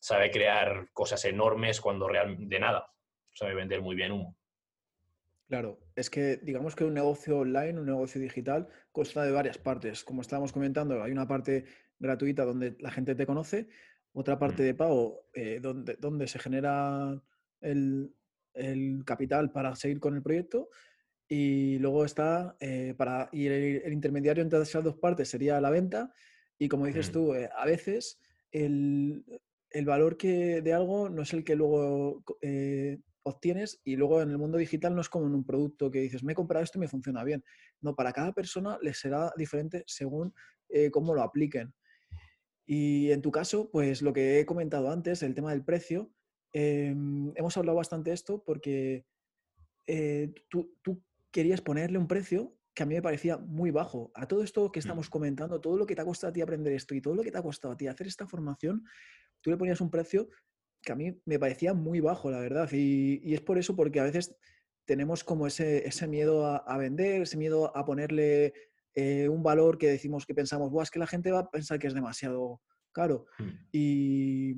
[0.00, 2.92] sabe crear cosas enormes cuando real, de nada,
[3.34, 4.36] sabe vender muy bien humo.
[5.46, 10.02] Claro, es que digamos que un negocio online, un negocio digital, consta de varias partes.
[10.02, 11.66] Como estábamos comentando, hay una parte
[12.04, 13.68] gratuita donde la gente te conoce,
[14.12, 14.66] otra parte mm.
[14.66, 17.20] de pago eh, donde, donde se genera
[17.60, 18.12] el,
[19.04, 20.68] capital para seguir con el proyecto
[21.28, 26.12] Y luego está, eh, para, y el, intermediario entre esas dos partes sería la venta.
[26.56, 28.20] Y como dices Mm, tú, eh, a veces
[28.52, 29.24] el,
[29.70, 32.22] el valor que, de algo no es el que luego
[33.24, 36.22] obtienes y luego en el mundo digital no es como en un producto que dices,
[36.22, 37.42] me he comprado esto y me funciona bien.
[37.80, 40.32] No, para cada persona le será diferente según
[40.68, 41.74] eh, cómo lo apliquen.
[42.66, 46.10] Y en tu caso, pues lo que he comentado antes, el tema del precio,
[46.52, 49.06] em, hemos hablado bastante de esto porque
[49.86, 54.10] eh, tú, tú querías ponerle un precio que a mí me parecía muy bajo.
[54.14, 55.10] A todo esto que estamos mm.
[55.10, 57.30] comentando, todo lo que te ha costado a ti aprender esto y todo lo que
[57.30, 58.84] te ha costado a ti hacer esta formación,
[59.40, 60.28] tú le ponías un precio
[60.82, 62.68] que a mí me parecía muy bajo, la verdad.
[62.72, 64.36] Y, y es por eso, porque a veces
[64.84, 68.52] tenemos como ese, ese miedo a, a vender, ese miedo a ponerle
[68.94, 71.78] eh, un valor que decimos que pensamos, Buah, es que la gente va a pensar
[71.78, 72.60] que es demasiado
[72.92, 73.26] caro.
[73.38, 74.54] Mm, Y,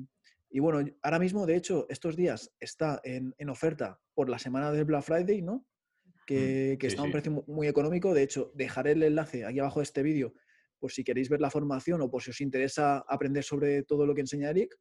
[0.49, 4.71] y bueno, ahora mismo, de hecho, estos días está en, en oferta por la semana
[4.71, 5.55] del Black Friday, ¿no?
[5.55, 6.25] mm.
[6.27, 8.13] Que, que Sí, está a un precio mu- muy económico.
[8.13, 10.33] De hecho, dejaré el enlace aquí abajo de este vídeo
[10.79, 14.13] por si queréis ver la formación o por si os interesa aprender sobre todo lo
[14.13, 14.75] que enseña Eric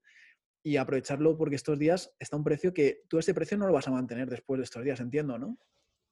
[0.62, 3.72] y aprovecharlo porque estos días está a un precio que tú ese precio no lo
[3.72, 5.57] vas a mantener después de estos días, entiendo, ¿no?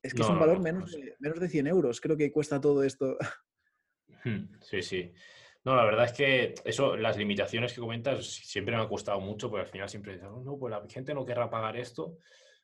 [0.05, 0.63] Es que es un valor no.
[0.63, 3.17] no menos de, menos de 100 euros, creo que cuesta todo esto.
[4.61, 5.13] Sí, sí.
[5.65, 9.49] No, la verdad es que eso, las limitaciones que comentas siempre me ha costado mucho,
[9.49, 12.19] porque al final siempre dices, "Oh, no, pues la gente no querrá pagar esto,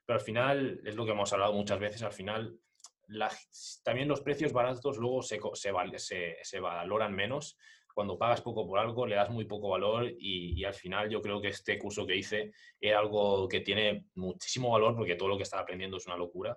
[0.05, 2.59] pero al final es lo que hemos hablado muchas veces, al final
[3.09, 3.32] la-
[3.82, 7.57] también los precios baratos luego se, se, se- se valoran menos.
[7.95, 11.20] Cuando pagas poco por algo, le das muy poco valor y, y al final yo
[11.20, 15.36] creo que este curso que hice era algo que tiene muchísimo valor porque todo lo
[15.36, 16.57] que estaba aprendiendo es una locura.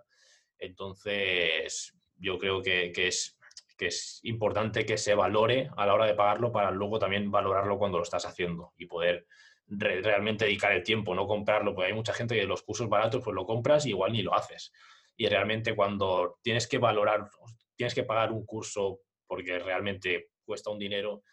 [0.59, 3.37] Entonces, yo creo que, que es,
[3.77, 7.77] que es importante que se valore a la hora de pagarlo para luego también valorarlo
[7.77, 9.27] cuando lo estás haciendo y poder
[9.67, 13.23] re- realmente dedicar el tiempo, no comprarlo, porque hay mucha gente que los cursos baratos
[13.23, 14.71] pues lo compras y igual ni lo haces.
[15.15, 17.29] Y realmente cuando tienes que valorar,
[17.75, 21.23] tienes que pagar un curso porque realmente cuesta un dinero,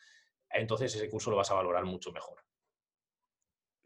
[0.51, 2.41] entonces ese curso lo vas a valorar mucho mejor.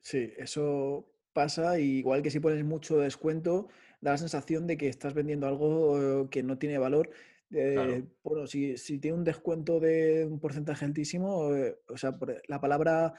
[0.01, 3.69] Sí, eso pasa, igual que si pones mucho descuento,
[4.05, 7.09] da la sensación de que estás vendiendo algo eh, que no tiene valor.
[7.51, 8.03] Eh, Claro.
[8.23, 12.61] bueno, si, si tiene un descuento de un porcentaje altísimo, eh, o sea, por- la
[12.61, 13.15] palabra,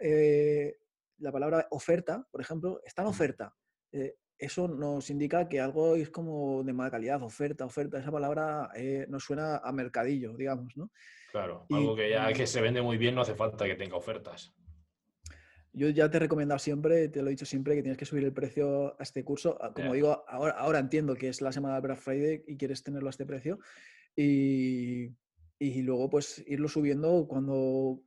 [0.00, 0.78] eh,
[1.18, 3.54] la palabra oferta, por ejemplo, está en oferta.
[4.38, 7.98] Eso nos indica que algo es como de mala calidad, oferta, oferta.
[7.98, 8.70] Esa palabra
[9.08, 10.90] nos suena a mercadillo, digamos, ¿no?
[11.30, 14.52] Claro, algo que ya que se vende muy bien no hace falta que tenga ofertas.
[15.74, 18.24] Yo ya te he recomendado siempre, te lo he dicho siempre, que tienes que subir
[18.24, 19.56] el precio a este curso.
[19.60, 22.82] Ah, Como digo, ahora, ahora entiendo que es la semana de Black Friday y quieres
[22.82, 23.58] tenerlo a este precio.
[24.14, 25.16] Y,
[25.58, 28.02] y luego, pues, irlo subiendo cuando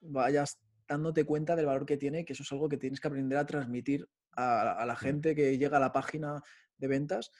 [0.00, 3.36] vayas dándote cuenta del valor que tiene, que eso es algo que tienes que aprender
[3.36, 6.40] a transmitir a, a la Mm, gente que llega a la página
[6.76, 7.32] de ventas.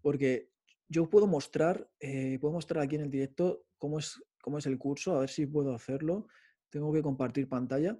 [0.00, 0.50] Porque
[0.88, 4.78] yo puedo mostrar, eh, puedo mostrar aquí en el directo cómo es, cómo es el
[4.78, 6.26] curso, a ver si puedo hacerlo.
[6.70, 7.98] Tengo que compartir pantalla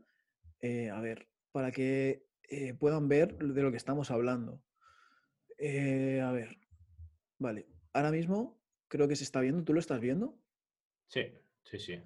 [0.60, 4.62] eh, a ver, para que eh, puedan ver de lo que estamos hablando.
[5.58, 6.58] Eh, a ver,
[7.38, 7.66] vale.
[7.92, 9.64] Ahora mismo creo que se está viendo.
[9.64, 10.38] ¿Tú lo estás viendo?
[11.06, 11.22] Sí,
[11.64, 12.00] sí, sí,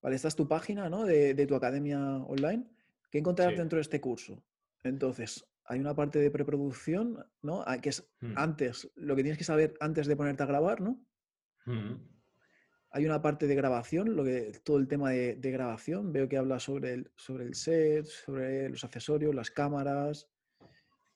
[0.00, 1.04] Vale, esta es tu página, ¿no?
[1.04, 2.68] De, de tu academia online.
[3.10, 3.58] ¿Qué encontrarás sí.
[3.58, 4.44] dentro de este curso?
[4.82, 7.62] Entonces, hay una parte de preproducción, ¿no?
[7.66, 10.80] Ah, Que es Mm, antes, lo que tienes que saber antes de ponerte a grabar,
[10.80, 11.04] ¿no?
[11.66, 11.94] mm,
[12.90, 16.12] Hay una parte de grabación, lo que, todo el tema de, de grabación.
[16.12, 20.28] Veo que habla sobre el, sobre el set, sobre los accesorios, las cámaras,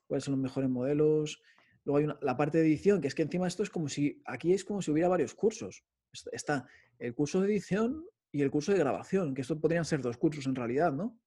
[0.07, 1.43] cuáles son los mejores modelos.
[1.85, 4.23] Luego hay una- la parte de edición, que es que encima esto es como si,
[4.27, 5.85] aquí es como si hubiera varios cursos.
[6.13, 6.67] Est- Está
[6.99, 10.47] el curso de edición y el curso de grabación, que esto podrían ser dos cursos
[10.47, 11.19] en realidad, ¿no?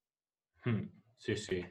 [0.66, 0.90] mm.
[1.18, 1.66] Sí, sí.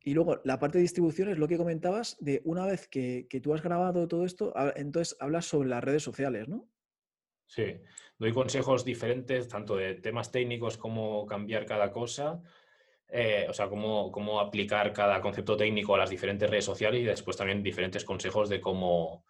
[0.00, 3.40] Y luego la parte de distribución es lo que comentabas de una vez que, que
[3.40, 6.68] tú has grabado todo esto, entonces hablas sobre las redes sociales, ¿no?
[7.46, 7.80] Sí,
[8.18, 12.42] doy consejos diferentes, tanto de temas técnicos como cambiar cada cosa,
[13.08, 17.04] eh, o sea, cómo, cómo aplicar cada concepto técnico a las diferentes redes sociales y
[17.04, 19.24] después también diferentes consejos de cómo,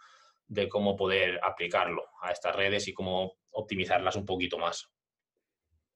[0.47, 4.91] de cómo poder aplicarlo a estas redes y cómo optimizarlas un poquito más.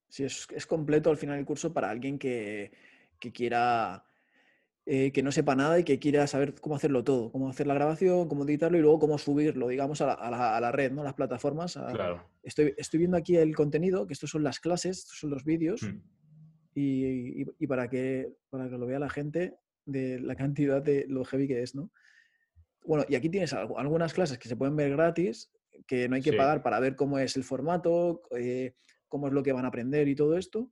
[0.08, 2.72] Sí, es, es completo al final el curso para alguien que,
[3.18, 4.04] que quiera,
[4.91, 7.74] eh, que no sepa nada y que quiera saber cómo hacerlo todo, cómo hacer la
[7.74, 10.93] grabación, cómo editarlo y luego cómo subirlo, digamos, a la, a la- a la red,
[10.93, 11.05] ¿no?
[11.05, 11.76] Las plataformas.
[11.76, 12.24] a- Claro.
[12.43, 15.82] Estoy, estoy viendo aquí el contenido, que estos son las clases, estos son los vídeos,
[15.82, 16.01] Mm,
[16.74, 21.05] y, y- y para, que, para que lo vea la gente de la cantidad de
[21.09, 21.91] lo heavy que es, ¿no?
[22.86, 25.51] Bueno, y aquí tienes algo- algunas clases que se pueden ver gratis,
[25.86, 28.74] que no hay que Sí, pagar para ver cómo es el formato, eh,
[29.09, 30.70] cómo es lo que van a aprender y todo esto,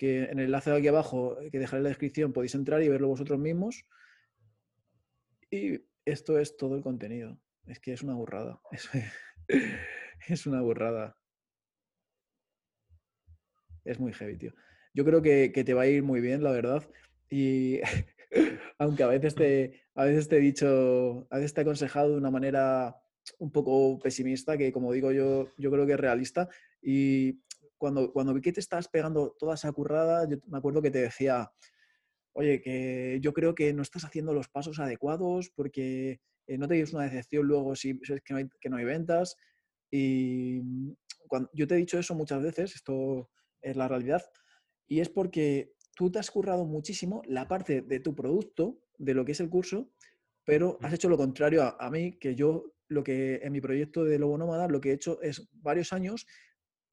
[0.00, 2.82] que en el enlace de aquí abajo, eh, que dejaré en la descripción, podéis entrar
[2.82, 3.84] y verlo vosotros mismos.
[5.50, 7.38] Y esto es todo el contenido.
[7.66, 8.62] Es que es una burrada.
[10.28, 11.16] Es, una burrada.
[13.84, 14.54] Es muy heavy, tío.
[14.94, 16.88] Yo creo que, te va a ir muy bien, la verdad.
[17.28, 17.80] Y
[18.78, 22.16] aunque a veces te, a veces te he dicho, a veces te he aconsejado de
[22.16, 22.96] una manera
[23.38, 26.48] un poco pesimista, que como digo yo, yo creo que es realista.
[26.80, 27.40] Y
[27.80, 31.00] cuando, cuando vi que te estabas pegando toda esa currada, yo me acuerdo que te
[31.00, 31.50] decía,
[32.34, 36.74] oye, que yo creo que no estás haciendo los pasos adecuados porque eh, no te
[36.74, 39.34] lleves una decepción luego si es que no hay, que no hay ventas.
[39.90, 40.92] Y mm,
[41.26, 43.30] cuando, yo te he dicho eso muchas veces, esto
[43.62, 44.22] es la realidad,
[44.86, 49.24] y es porque tú te has currado muchísimo la parte de tu producto, de lo
[49.24, 49.90] que es el curso,
[50.44, 54.04] pero has hecho lo contrario a, a mí, que yo lo que en mi proyecto
[54.04, 56.26] de Lobo Nómada lo que he hecho es varios años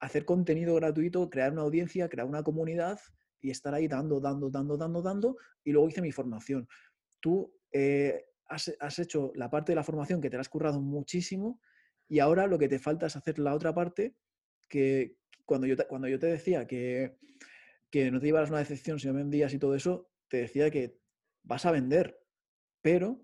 [0.00, 3.00] hacer contenido gratuito, crear una audiencia, crear una comunidad
[3.40, 6.68] y estar ahí dando, dando, dando, dando, dando, y luego hice mi formación.
[7.20, 11.60] Tú eh, has, hecho la parte de la formación que te la has currado muchísimo
[12.08, 14.14] y ahora lo que te falta es hacer la otra parte
[14.68, 17.16] que cuando yo te, cuando yo te decía que,
[17.90, 20.98] que no te llevaras una decepción si no vendías y todo eso, te decía que
[21.42, 22.20] vas a vender,
[22.82, 23.20] pero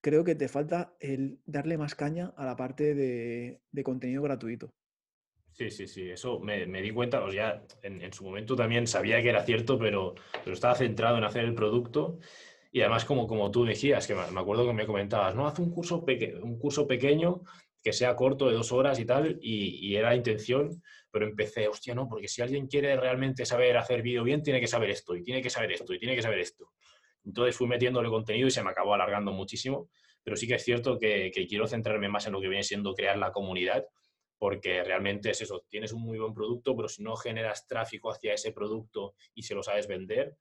[0.00, 4.74] creo que te falta el darle más caña a la parte de contenido gratuito.
[5.58, 9.30] Sí, sí, sí, eso me, di cuenta, o sea, en, su momento también sabía que
[9.30, 12.20] era cierto, pero, pero estaba centrado en hacer el producto
[12.70, 15.72] y además como, como tú decías, que me acuerdo que me comentabas, no, haz un
[15.72, 16.04] curso,
[16.42, 17.42] un curso pequeño
[17.82, 20.80] que sea corto de dos horas y tal, y, era la intención,
[21.10, 24.68] pero empecé, hostia, no, porque si alguien quiere realmente saber hacer vídeo bien, tiene que
[24.68, 26.70] saber esto, y tiene que saber esto, y tiene que saber esto.
[27.24, 29.90] Entonces fui metiéndole contenido y se me acabó alargando muchísimo,
[30.22, 32.94] pero sí que es cierto que, que quiero centrarme más en lo que viene siendo
[32.94, 33.84] crear la comunidad
[34.38, 38.34] porque realmente es eso, tienes un muy buen producto, pero si no generas tráfico hacia
[38.34, 40.36] ese producto y se lo sabes vender,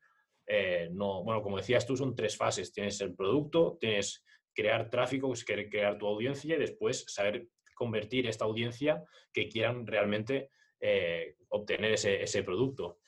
[0.47, 2.71] eh, no, bueno, como decías tú, son tres fases.
[2.71, 4.23] Tienes el producto, tienes
[4.53, 9.85] crear tráfico, que es crear tu audiencia y después saber convertir esta audiencia que quieran
[9.85, 12.99] realmente eh, obtener ese, producto.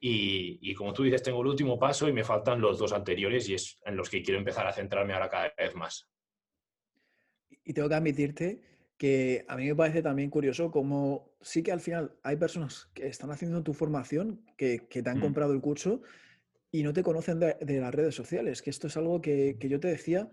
[0.00, 3.48] Y, y, como tú dices, tengo el último paso y me faltan los dos anteriores
[3.48, 6.08] y es en los que quiero empezar a centrarme ahora cada vez más.
[7.64, 8.60] Y tengo que admitirte
[8.98, 13.06] que a mí me parece también curioso como sí que al final hay personas que
[13.06, 15.22] están haciendo tu formación, que, te han mm.
[15.22, 16.02] comprado el curso
[16.72, 19.88] y no te conocen de, las redes sociales, que esto es algo que, yo te
[19.88, 20.30] decía,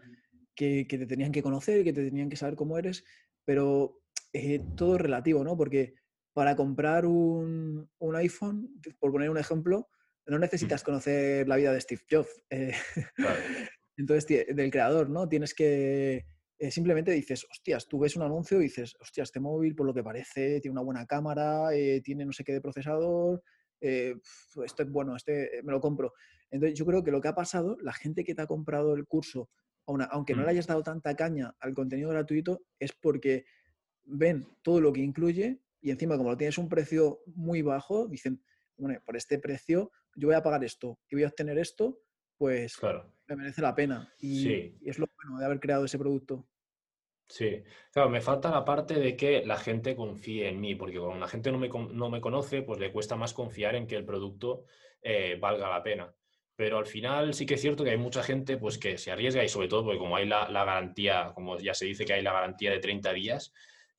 [0.56, 3.04] que, te tenían que conocer, que te tenían que saber cómo eres,
[3.46, 4.02] pero
[4.32, 5.58] eh, todo es relativo, ¿no?
[5.58, 5.96] Porque
[6.34, 9.90] para comprar un, iPhone, por poner un ejemplo,
[10.26, 10.42] no mm.
[10.42, 12.44] necesitas conocer la vida de Steve Jobs.
[12.50, 12.74] Eh,
[13.98, 15.28] entonces, del creador, ¿no?
[15.28, 16.26] Tienes que
[16.64, 19.94] eh, simplemente dices, hostias, tú ves un anuncio y dices, hostias, este móvil, por lo
[19.94, 23.44] que parece, tiene una buena cámara, eh, tiene no sé qué de procesador,
[23.82, 24.16] eh,
[24.64, 26.14] esto es bueno, este me lo compro.
[26.50, 29.06] Entonces, yo creo que lo que ha pasado, la gente que te ha comprado el
[29.06, 29.50] curso,
[29.86, 30.50] aunque no le mm.
[30.52, 33.44] hayas dado tanta caña al contenido gratuito, es porque
[34.06, 38.42] ven todo lo que incluye y encima, como lo tienes un precio muy bajo, dicen,
[38.78, 42.00] bueno, por este precio yo voy a pagar esto y voy a obtener esto,
[42.38, 42.78] pues
[43.28, 44.14] me merece la pena.
[44.18, 46.48] y es lo bueno de haber creado ese producto.
[47.28, 51.20] Sí, claro, me falta la parte de que la gente confíe en mí, porque cuando
[51.20, 54.06] la gente no me, no me conoce, pues le cuesta más confiar en que el
[54.06, 54.66] producto
[55.02, 56.14] eh, valga la pena.
[56.56, 59.44] Pero al final sí que es cierto que hay mucha gente pues, que se arriesga
[59.44, 62.34] y sobre todo porque como hay la, garantía, como ya se dice que hay la
[62.34, 63.54] garantía de 30 días,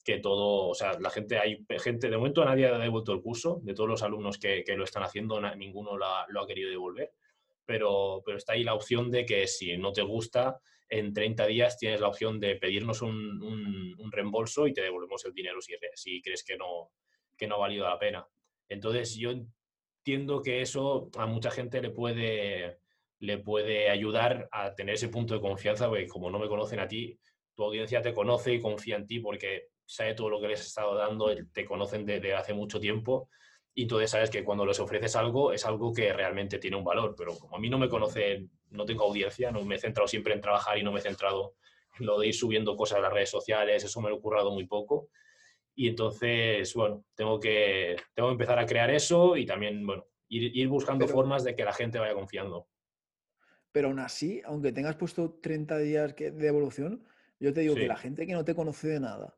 [0.05, 3.61] que todo, o sea, la gente, hay gente, de momento nadie ha devuelto el curso,
[3.63, 7.13] de todos los alumnos que, lo están haciendo, ninguno lo ha, querido devolver,
[7.65, 11.79] pero, pero está ahí la opción de que si no te gusta, en 30 días
[11.79, 16.45] tienes la opción de pedirnos un, reembolso y te devolvemos el dinero si, si crees
[16.45, 16.93] que no,
[17.37, 18.25] que no ha valido la pena.
[18.69, 22.79] Entonces, yo entiendo que eso a mucha gente le puede,
[23.19, 26.87] le puede ayudar a tener ese punto de confianza, porque como no me conocen a
[26.87, 27.19] ti,
[27.55, 30.67] tu audiencia te conoce y confía en ti porque sabe todo lo que les has
[30.67, 33.29] estado dando, te conocen desde hace mucho tiempo
[33.75, 37.15] y entonces sabes que cuando les ofreces algo es algo que realmente tiene un valor,
[37.17, 40.33] pero como a mí no me conocen, no tengo audiencia, no me he centrado siempre
[40.33, 41.57] en trabajar y no me he centrado
[41.99, 44.53] en lo de ir subiendo cosas a las redes sociales, eso me lo he currado
[44.53, 45.09] muy poco.
[45.75, 50.69] Y entonces, bueno, tengo que, tengo que empezar a crear eso y también, bueno, ir,
[50.69, 52.69] buscando formas de que la gente vaya confiando.
[53.73, 57.05] Pero aún así, aunque tengas puesto 30 días de evolución,
[57.41, 59.37] yo te digo que la gente que no te conoce de nada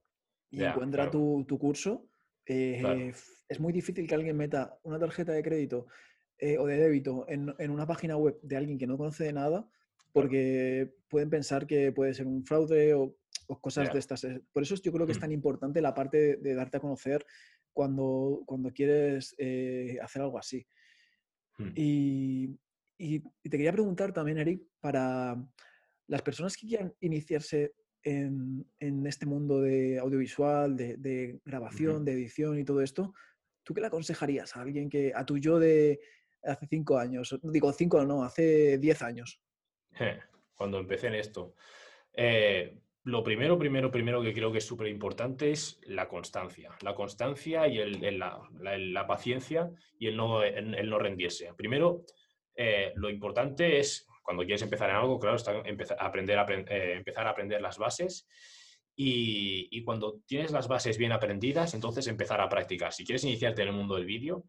[0.50, 2.06] y encuentra tu, tu, curso,
[2.46, 3.12] eh,
[3.48, 5.86] es muy difícil que alguien meta una tarjeta de crédito
[6.38, 9.68] eh, o de débito en, una página web de alguien que no conoce de nada
[10.12, 13.16] porque pueden pensar que puede ser un fraude o,
[13.60, 14.24] cosas de estas.
[14.24, 15.20] Eh, por eso yo creo que es mm.
[15.20, 17.24] tan importante la parte de, darte a conocer
[17.72, 19.34] cuando, cuando quieres
[20.02, 20.66] hacer algo así.
[21.58, 21.72] Mm.
[21.74, 22.58] Y,
[22.98, 25.36] y, te quería preguntar también, Eric, para
[26.08, 27.74] las personas que quieran iniciarse
[28.06, 33.14] en, este mundo de audiovisual, de, grabación, de edición y todo esto,
[33.64, 36.00] ¿tú qué le aconsejarías a alguien que, a tu yo de
[36.44, 39.40] hace cinco años, digo cinco no, hace diez años?
[40.54, 41.54] Cuando empecé en esto.
[42.12, 46.70] Eh, lo primero, primero, primero que creo que es súper importante es la constancia.
[46.82, 51.52] La constancia y el, la, paciencia y el no, el, no rendirse.
[51.54, 52.04] Primero,
[52.54, 56.36] eh, lo importante es, cuando quieres empezar en algo, claro, está empezar a aprender,
[56.68, 58.26] eh, empezar a aprender las bases
[58.96, 62.92] y, cuando tienes las bases bien aprendidas, entonces empezar a practicar.
[62.92, 64.44] Si quieres iniciarte en el mundo del vídeo,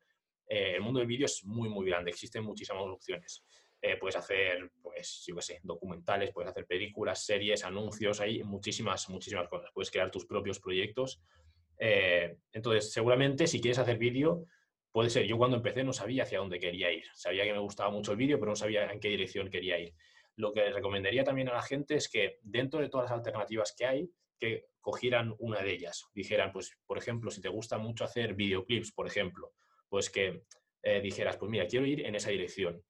[0.47, 3.43] eh, el mundo del vídeo es muy, muy grande, existen muchísimas opciones.
[3.79, 9.07] Eh, puedes hacer, pues, yo qué sé, documentales, puedes hacer películas, series, anuncios, hay muchísimas,
[9.09, 9.69] muchísimas cosas.
[9.73, 11.21] Puedes crear tus propios proyectos.
[11.77, 14.45] Eh, entonces, seguramente si quieres hacer vídeo,
[14.97, 15.27] puede ser.
[15.27, 17.03] Yo cuando empecé no sabía hacia dónde quería ir.
[17.13, 19.93] Sabía que me gustaba mucho el vídeo, pero no sabía en qué dirección quería ir.
[20.37, 23.85] Lo que recomendaría también a la gente es que dentro de todas las alternativas que
[23.85, 26.07] hay, que cogieran una de ellas.
[26.15, 29.53] Dijeran, pues, por ejemplo, si te gusta mucho hacer videoclips, por ejemplo,
[29.87, 30.45] pues que
[30.81, 32.83] eh, dijeras, pues mira, quiero ir en esa dirección.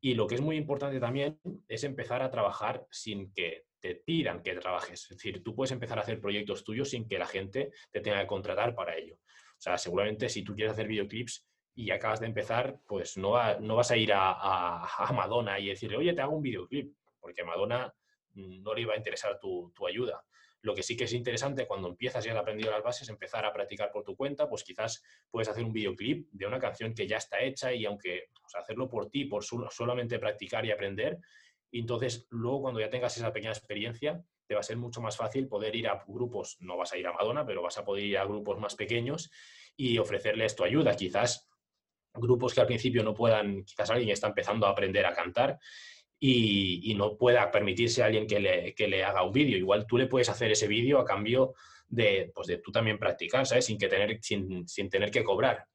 [0.00, 1.38] Y lo que es muy importante también
[1.68, 5.04] es empezar a trabajar sin que te pidan que trabajes.
[5.04, 8.20] Es decir, tú puedes empezar a hacer proyectos tuyos sin que la gente te tenga
[8.20, 9.14] que contratar para ello.
[9.14, 13.76] O sea, seguramente si tú quieres hacer videoclips y acabas de empezar, pues no, no
[13.76, 17.92] vas a ir a, Madonna y decirle, oye, te hago un videoclip, porque a Madonna
[18.34, 20.24] no le iba a interesar tu, tu ayuda.
[20.62, 23.52] Lo que sí que es interesante cuando empiezas y has aprendido las bases, empezar a
[23.52, 27.16] practicar por tu cuenta, pues quizás puedes hacer un videoclip de una canción que ya
[27.16, 31.18] está hecha y aunque hacerlo por ti, por solamente practicar y aprender,
[31.72, 35.48] entonces luego cuando ya tengas esa pequeña experiencia, te va a ser mucho más fácil
[35.48, 38.18] poder ir a grupos, no vas a ir a Madonna, pero vas a poder ir
[38.18, 39.30] a grupos más pequeños
[39.76, 40.94] y ofrecerles tu ayuda.
[40.94, 41.48] Quizás
[42.14, 45.58] grupos que al principio no puedan, quizás alguien está empezando a aprender a cantar
[46.18, 49.58] y, no pueda permitirse a alguien que le, que le haga un vídeo.
[49.58, 51.54] Igual tú le puedes hacer ese vídeo a cambio
[51.88, 53.64] de, pues de tú también practicar, ¿sabes?
[53.64, 55.66] Sin, que tener, sin, sin tener que cobrar.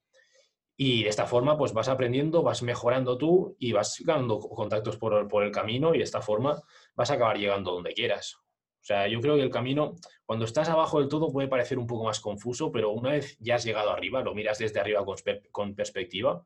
[0.78, 5.28] Y de esta forma, pues vas aprendiendo, vas mejorando tú y vas ganando contactos por,
[5.28, 6.62] por, el camino y de esta forma
[6.96, 8.38] vas a acabar llegando donde quieras.
[8.82, 11.88] O sea, yo creo que el camino, cuando estás abajo del todo, puede parecer un
[11.88, 15.03] poco más confuso, pero una vez ya has llegado arriba, lo miras desde arriba
[15.51, 16.43] con, perspectiva,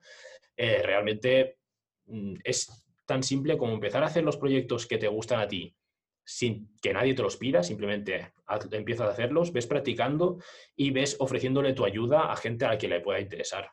[0.57, 1.59] eh, realmente
[2.05, 5.75] mm, es tan simple como empezar a hacer los proyectos que te gustan a ti
[6.23, 8.33] sin que nadie te los pida, simplemente
[8.71, 10.39] empiezas a hacerlos, ves practicando
[10.75, 13.71] y ves ofreciéndole tu ayuda a gente a la que le pueda interesar.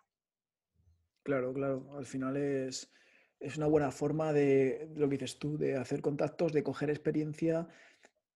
[1.23, 1.95] Claro, claro.
[1.97, 2.91] Al final es,
[3.39, 7.69] es una buena forma de, lo que dices tú, de hacer contactos, de coger experiencia,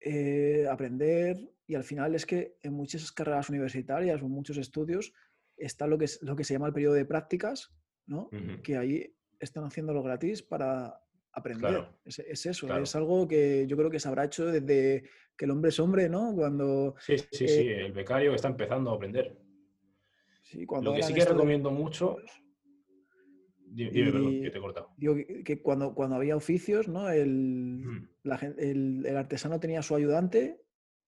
[0.04, 5.12] eh, aprender y al final es que en muchas carreras universitarias o en muchos estudios
[5.56, 7.72] está lo que, es, lo que se llama el periodo de prácticas,
[8.06, 8.28] ¿no?
[8.62, 11.00] Que ahí están haciéndolo gratis para
[11.32, 11.88] aprender.
[12.04, 15.70] Es, eso, es algo que yo creo que se habrá hecho desde que el hombre
[15.70, 16.34] es hombre, ¿no?
[16.34, 16.94] Cuando...
[16.98, 19.38] Sí, sí, sí, eh, el becario está empezando a aprender.
[20.42, 22.16] Sí, cuando Lo que sí que recomiendo mucho...
[23.74, 24.90] Dime, perdón, que te he cortado.
[24.98, 27.08] Digo que cuando, cuando había oficios, ¿no?
[27.08, 28.08] El,
[28.58, 30.60] el, artesano tenía su ayudante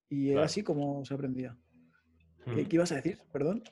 [0.08, 1.58] y era así como se aprendía.
[2.54, 3.18] ¿Qué, ¿Qué ibas a decir?
[3.32, 3.62] Perdón.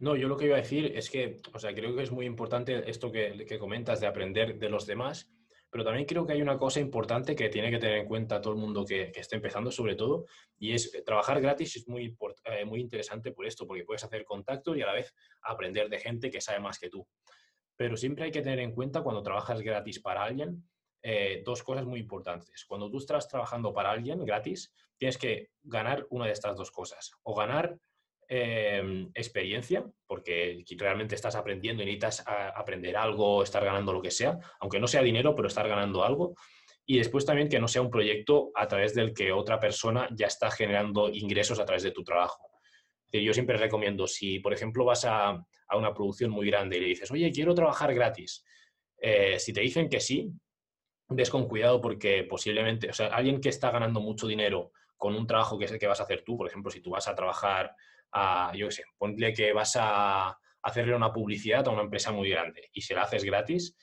[0.00, 2.26] No, yo lo que iba a decir es que, o sea, creo que es muy
[2.26, 5.30] importante esto que, comentas de aprender de los demás,
[5.70, 8.54] pero también creo que hay una cosa importante que tiene que tener en cuenta todo
[8.54, 10.26] el mundo que, que esté empezando, sobre todo,
[10.58, 14.74] y es trabajar gratis es muy, eh, muy interesante por esto, porque puedes hacer contacto
[14.74, 17.06] y a la vez aprender de gente que sabe más que tú.
[17.80, 20.68] Pero siempre hay que tener en cuenta cuando trabajas gratis para alguien,
[21.02, 22.66] eh, dos cosas muy importantes.
[22.66, 27.12] Cuando tú estás trabajando para alguien gratis, tienes que ganar una de estas dos cosas.
[27.22, 27.78] O ganar
[28.32, 32.22] Em, experiencia, porque realmente estás aprendiendo y necesitas
[32.54, 36.34] aprender algo, estar ganando lo que sea, aunque no sea dinero, pero estar ganando algo.
[36.86, 40.28] Y después también que no sea un proyecto a través del que otra persona ya
[40.28, 42.49] está generando ingresos a través de tu trabajo.
[43.12, 46.86] Yo siempre recomiendo, si por ejemplo vas a, a una producción muy grande y le
[46.86, 48.44] dices, oye, quiero trabajar gratis,
[48.98, 50.30] eh, si te dicen que sí,
[51.08, 55.26] ves con cuidado porque posiblemente, o sea, alguien que está ganando mucho dinero con un
[55.26, 57.14] trabajo que es el que vas a hacer tú, por ejemplo, si tú vas a
[57.14, 57.74] trabajar
[58.12, 62.28] a, yo qué sé, ponle que vas a hacerle una publicidad a una empresa muy
[62.28, 63.76] grande y se la haces gratis,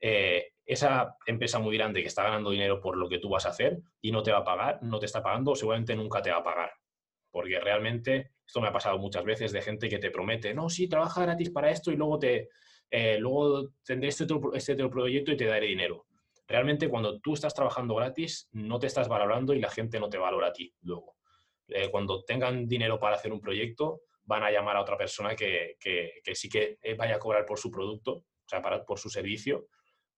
[0.00, 3.50] eh, esa empresa muy grande que está ganando dinero por lo que tú vas a
[3.50, 6.38] hacer y no te va a pagar, no te está pagando, seguramente nunca te va
[6.38, 6.72] a pagar.
[7.30, 10.86] Porque realmente, esto me ha pasado muchas veces de gente que te promete, no, sí,
[10.86, 12.50] trabaja gratis para esto y luego, te,
[12.90, 16.04] eh, luego tendré este otro, este otro proyecto y te daré dinero.
[16.46, 20.18] Realmente cuando tú estás trabajando gratis, no te estás valorando y la gente no te
[20.18, 21.16] valora a ti luego.
[21.68, 25.78] Eh, cuando tengan dinero para hacer un proyecto, van a llamar a otra persona que,
[26.34, 29.68] sí que eh, vaya a cobrar por su producto, o sea, para, por su servicio,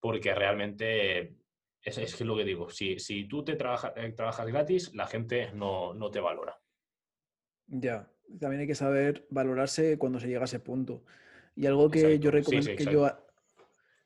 [0.01, 1.37] porque realmente
[1.81, 5.53] Es, es que lo que digo, si, si tú te eh, trabajas gratis, la gente
[5.53, 6.59] no, no te valora.
[7.67, 11.05] Ya, también hay que saber valorarse cuando se llega a ese punto.
[11.57, 13.11] Y algo que yo recomiendo, que yo,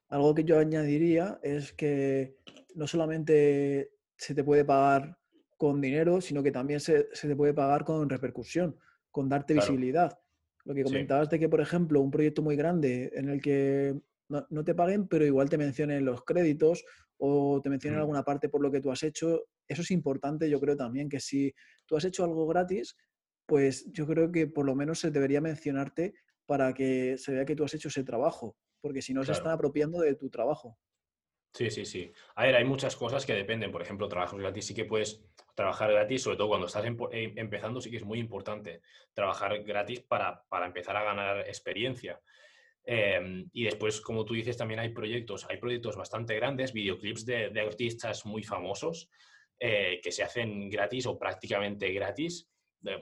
[0.09, 2.37] algo que yo añadiría es que
[2.75, 5.19] no solamente se te puede pagar
[5.57, 8.77] con dinero, sino que también se, te puede pagar con repercusión,
[9.11, 10.19] con darte visibilidad.
[10.65, 13.99] Lo que comentabas de que, por ejemplo, un proyecto muy grande en el que
[14.29, 16.85] no, te paguen, pero igual te mencionen los créditos
[17.17, 20.61] o te mencionen alguna parte por lo que tú has hecho, eso es importante, yo
[20.61, 21.53] creo también, que si
[21.87, 22.97] tú has hecho algo gratis,
[23.49, 26.13] pues yo creo que por lo menos se debería mencionarte
[26.45, 29.53] para que se vea que tú has hecho ese trabajo, porque si no se están
[29.53, 30.79] apropiando de tu trabajo.
[31.55, 32.13] Sí, sí, sí.
[32.35, 33.73] A ver, hay muchas cosas que dependen.
[33.73, 35.25] Por ejemplo, trabajos gratis sí que puedes
[35.55, 38.83] trabajar gratis, sobre todo cuando estás eh, empezando, sí que es muy importante
[39.15, 42.21] trabajar gratis para, empezar a ganar experiencia.
[42.85, 47.61] Em, y después, como tú dices, también hay proyectos, hay proyectos bastante grandes, videoclips de,
[47.61, 49.09] artistas muy famosos
[49.59, 52.51] eh, que se hacen gratis o prácticamente gratis,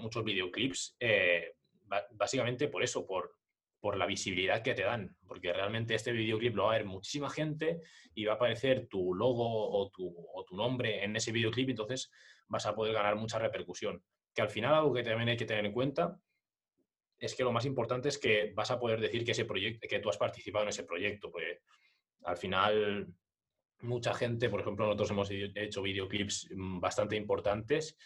[0.01, 1.55] muchos videoclips, eh,
[2.13, 3.37] básicamente por eso, por,
[3.81, 7.31] por la visibilidad que te dan, porque realmente este videoclip lo va a ver muchísima
[7.31, 7.81] gente
[8.15, 12.11] y va a aparecer tu logo o tu, o tu nombre en ese videoclip, entonces
[12.49, 14.03] vas a poder ganar mucha repercusión.
[14.35, 16.19] Que al final algo que también hay que tener en cuenta
[17.19, 20.01] es que lo más importante es que vas a poder decir que ese proyecto, que
[20.01, 21.61] tú has participado en ese proyecto, porque
[22.25, 23.07] al final
[23.81, 27.97] mucha gente, por ejemplo, nosotros hemos hecho videoclips mm, bastante importantes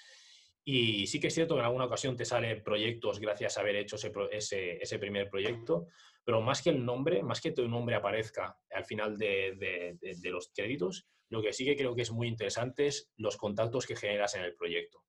[0.65, 3.77] y sí que es cierto que en alguna ocasión te sale proyectos gracias a haber
[3.77, 3.97] hecho
[4.31, 5.87] ese, ese, primer proyecto,
[6.25, 10.51] pero más que el nombre, más que tu nombre aparezca al final de, de, los
[10.55, 14.35] créditos, lo que sí que creo que es muy interesante es los contactos que generas
[14.35, 15.03] en el proyecto.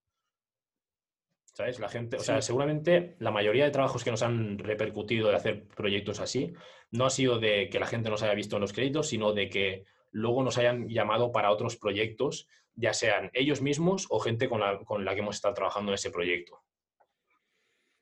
[1.53, 1.79] ¿Sabes?
[1.79, 5.67] La gente, o sea, seguramente la mayoría de trabajos que nos han repercutido de hacer
[5.67, 6.53] proyectos así
[6.91, 9.49] no ha sido de que la gente nos haya visto en los créditos, sino de
[9.49, 14.59] que luego nos hayan llamado para otros proyectos ya sean ellos mismos o gente con
[14.59, 16.63] la, que hemos estado trabajando en ese proyecto.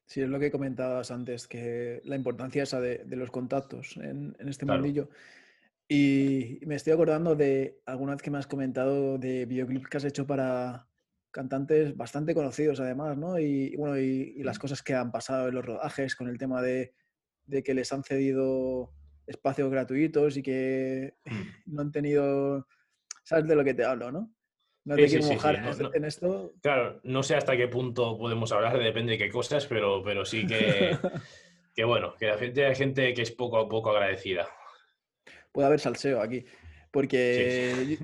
[0.05, 4.65] Sí, es lo que comentabas antes, que la importancia esa de, los contactos en, este
[4.65, 5.09] mundillo.
[5.87, 10.05] Y me estoy acordando de alguna vez que me has comentado de videoclips que has
[10.05, 10.87] hecho para
[11.31, 13.39] cantantes bastante conocidos además, ¿no?
[13.39, 16.93] Y, bueno, y, las cosas que han pasado en los rodajes con el tema de,
[17.45, 18.93] de que les han cedido
[19.27, 21.31] espacios gratuitos y que mm.
[21.73, 22.67] no han tenido,
[23.23, 24.33] sabes de lo que te hablo, ¿no?
[24.85, 25.55] No te quiero mojar
[25.93, 26.53] en, esto.
[26.61, 30.47] Claro, no sé hasta qué punto podemos hablar, depende de qué cosas, pero, pero sí
[30.47, 30.97] que,
[31.75, 34.47] que bueno, que la gente, hay gente que es poco a poco agradecida.
[35.51, 36.45] Puede haber salseo aquí,
[36.91, 37.97] porque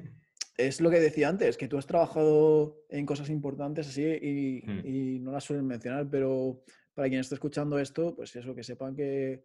[0.57, 4.81] es lo que decía antes, que tú has trabajado en cosas importantes así y, hmm.
[4.85, 6.61] y no las suelen mencionar, pero
[6.93, 9.43] para quien esté escuchando esto, pues eso, que sepan que,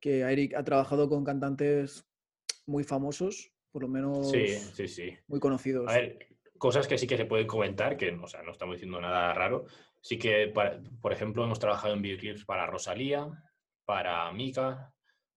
[0.00, 2.06] que Eric ha trabajado con cantantes
[2.66, 5.12] muy famosos, por lo menos sí, sí, sí.
[5.28, 5.88] muy conocidos.
[5.88, 6.26] A ver,
[6.60, 9.64] cosas que sí que se pueden comentar, que o sea, no estamos diciendo nada raro.
[10.02, 10.52] Sí que,
[11.00, 13.26] por ejemplo, hemos trabajado en videoclips para Rosalía,
[13.86, 14.92] para Mika,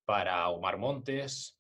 [0.06, 1.58] para Omar Montes,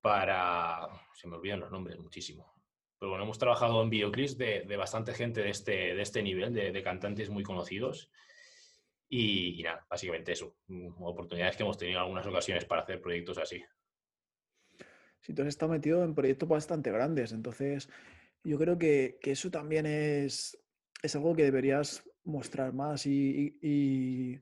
[0.00, 0.88] para...
[1.12, 2.54] Se me olvidan los nombres muchísimo.
[2.96, 6.82] Pero bueno, hemos trabajado en videoclips de, bastante gente de este, de este nivel, de,
[6.84, 8.12] cantantes muy conocidos.
[9.08, 10.54] Y, nada, básicamente eso.
[11.00, 13.60] Oportunidades que hemos tenido en algunas ocasiones para hacer proyectos así.
[15.20, 17.88] Sí, tú has estado metido en proyectos bastante grandes, entonces
[18.44, 20.58] yo creo que, eso también es,
[21.02, 24.40] es, algo que deberías mostrar más y,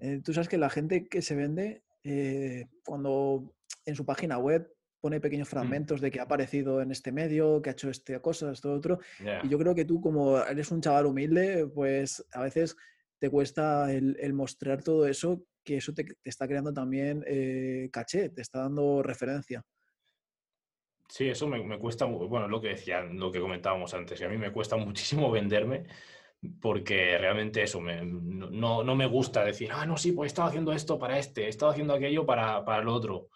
[0.00, 3.54] eh, tú sabes que la gente que se vende, eh, cuando
[3.84, 5.50] en su página web pone pequeños mm.
[5.50, 8.98] fragmentos de que ha aparecido en este medio, que ha hecho esta cosa, esto otro,
[9.42, 12.76] y yo creo que tú como eres un chaval humilde, pues a veces
[13.18, 18.42] te cuesta el, mostrar todo eso, que eso te, está creando también eh, caché, te
[18.42, 19.64] está dando referencia.
[21.08, 24.36] Sí, eso me, cuesta, bueno, lo que decía, lo que comentábamos antes, y a mí
[24.36, 25.86] me cuesta muchísimo venderme
[26.60, 30.72] porque realmente eso, no, no, me gusta decir, ah, no, sí, pues he estado haciendo
[30.72, 33.30] esto para este, he estado haciendo aquello para, para el otro.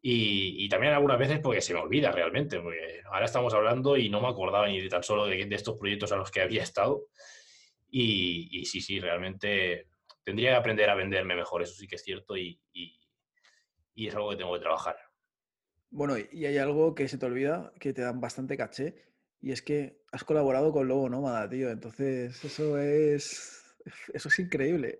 [0.00, 4.20] Y, también algunas veces porque se me olvida realmente, porque ahora estamos hablando y no
[4.20, 7.06] me acordaba ni de tan solo de, de estos proyectos a los que había estado.
[7.90, 9.88] Y, y, sí, sí, realmente
[10.22, 12.60] tendría que aprender a venderme mejor, eso sí que es cierto y,
[13.94, 14.96] y es algo que tengo que trabajar.
[15.94, 18.96] Bueno, y hay algo que se te olvida, que te dan bastante caché,
[19.40, 21.70] y es que has colaborado con Lobo Nómada, tío.
[21.70, 23.60] Entonces, eso es.
[24.14, 24.98] Eso es increíble.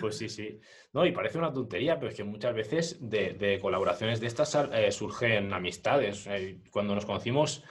[0.00, 0.60] Pues sí, sí.
[0.92, 4.92] No, y parece una tontería, pero es que muchas veces de, colaboraciones de estas eh,
[4.92, 6.26] surgen amistades.
[6.28, 7.64] Eh, cuando nos conocimos,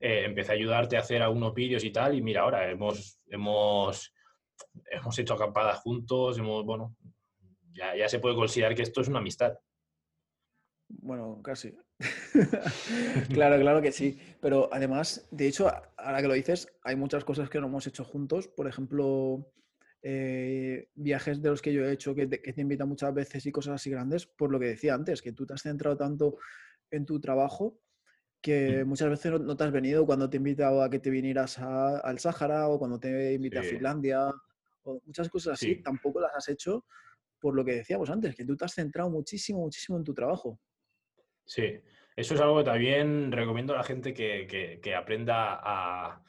[0.00, 4.14] eh, empecé a ayudarte a hacer algunos vídeos y tal, y mira, ahora hemos, hemos,
[4.90, 6.96] hemos hecho acampadas juntos, hemos, bueno,
[7.72, 9.52] ya, ya se puede considerar que esto es una amistad.
[11.02, 11.76] Bueno, casi.
[13.32, 14.18] claro, claro que sí.
[14.40, 18.04] Pero además, de hecho, ahora que lo dices, hay muchas cosas que no hemos hecho
[18.04, 18.48] juntos.
[18.48, 19.52] Por ejemplo,
[20.02, 23.46] eh, viajes de los que yo he hecho que te, que te invitan muchas veces
[23.46, 26.36] y cosas así grandes, por lo que decía antes, que tú te has centrado tanto
[26.90, 27.78] en tu trabajo
[28.42, 30.98] que Mm, muchas veces no, no te has venido cuando te he invitado a que
[30.98, 34.30] te vinieras a- al Sáhara o cuando te invité a Sí, Finlandia
[34.84, 36.84] o muchas cosas así, sí, tampoco las has hecho
[37.40, 40.60] por lo que decíamos antes, que tú te has centrado muchísimo, muchísimo en tu trabajo.
[41.44, 41.80] Sí.
[42.16, 46.22] Eso es algo que también recomiendo a la gente que, que- que aprenda a,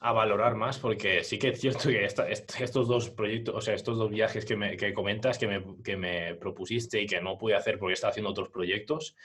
[0.00, 3.60] a valorar más, porque sí que es cierto que esta- est- estos dos proyectos, o
[3.60, 7.20] sea, estos dos viajes que, me, que comentas que me, que me propusiste y que
[7.20, 9.16] no pude hacer porque estaba haciendo otros proyectos,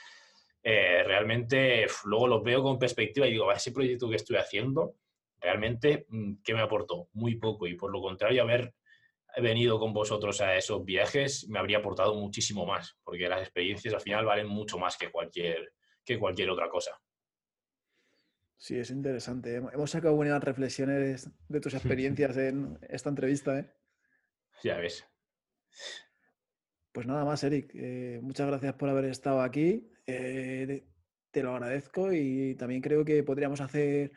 [0.63, 4.95] eh, realmente luego los veo con perspectiva y digo, "Va, ese proyecto que estoy haciendo,
[5.39, 7.09] realmente, mm, ¿qué me aportó?
[7.13, 7.67] Muy poco.
[7.67, 8.73] Y por lo contrario, haber
[9.41, 14.01] venido con vosotros a esos viajes me habría aportado muchísimo más, porque las experiencias al
[14.01, 15.73] final valen mucho más que cualquier,
[16.03, 16.99] que cualquier otra cosa.
[18.59, 19.61] Sí, es interesante.
[19.61, 23.71] Hem- Hemos sacado buenas reflexiones de tus experiencias en esta entrevista, ¿eh?
[24.63, 25.05] Ya ves.
[26.91, 27.71] Pues nada más, Eric.
[27.75, 29.91] eh, muchas gracias por haber estado aquí.
[30.07, 30.87] eh,
[31.29, 34.11] te lo agradezco y también creo que podríamos hacer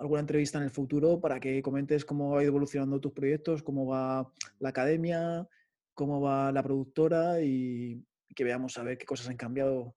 [0.00, 3.86] alguna entrevista en el futuro para que comentes cómo ha ido evolucionando tus proyectos, cómo
[3.86, 5.46] va la academia,
[5.94, 8.02] cómo va la productora y
[8.34, 9.94] que veamos a ver qué cosas han cambiado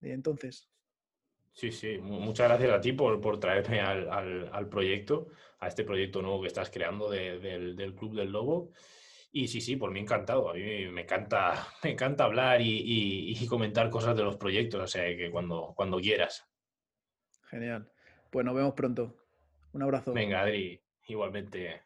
[0.00, 0.68] de entonces.
[1.52, 1.98] Sí, sí.
[1.98, 5.28] Mu- Muchas gracias a ti por, por traerme al, al- al proyecto,
[5.60, 8.70] a este proyecto nuevo que estás creando de- del, del Club del Lobo.
[9.32, 10.48] Y sí, sí, por mí encantado.
[10.50, 14.80] A mí me encanta, me encanta hablar y, y- y comentar cosas de los proyectos,
[14.80, 16.42] o sea que cuando, cuando quieras.
[17.50, 17.90] Genial.
[18.30, 19.18] Pues nos vemos pronto.
[19.72, 20.12] Un abrazo.
[20.12, 21.82] Venga, Adri, igualmente.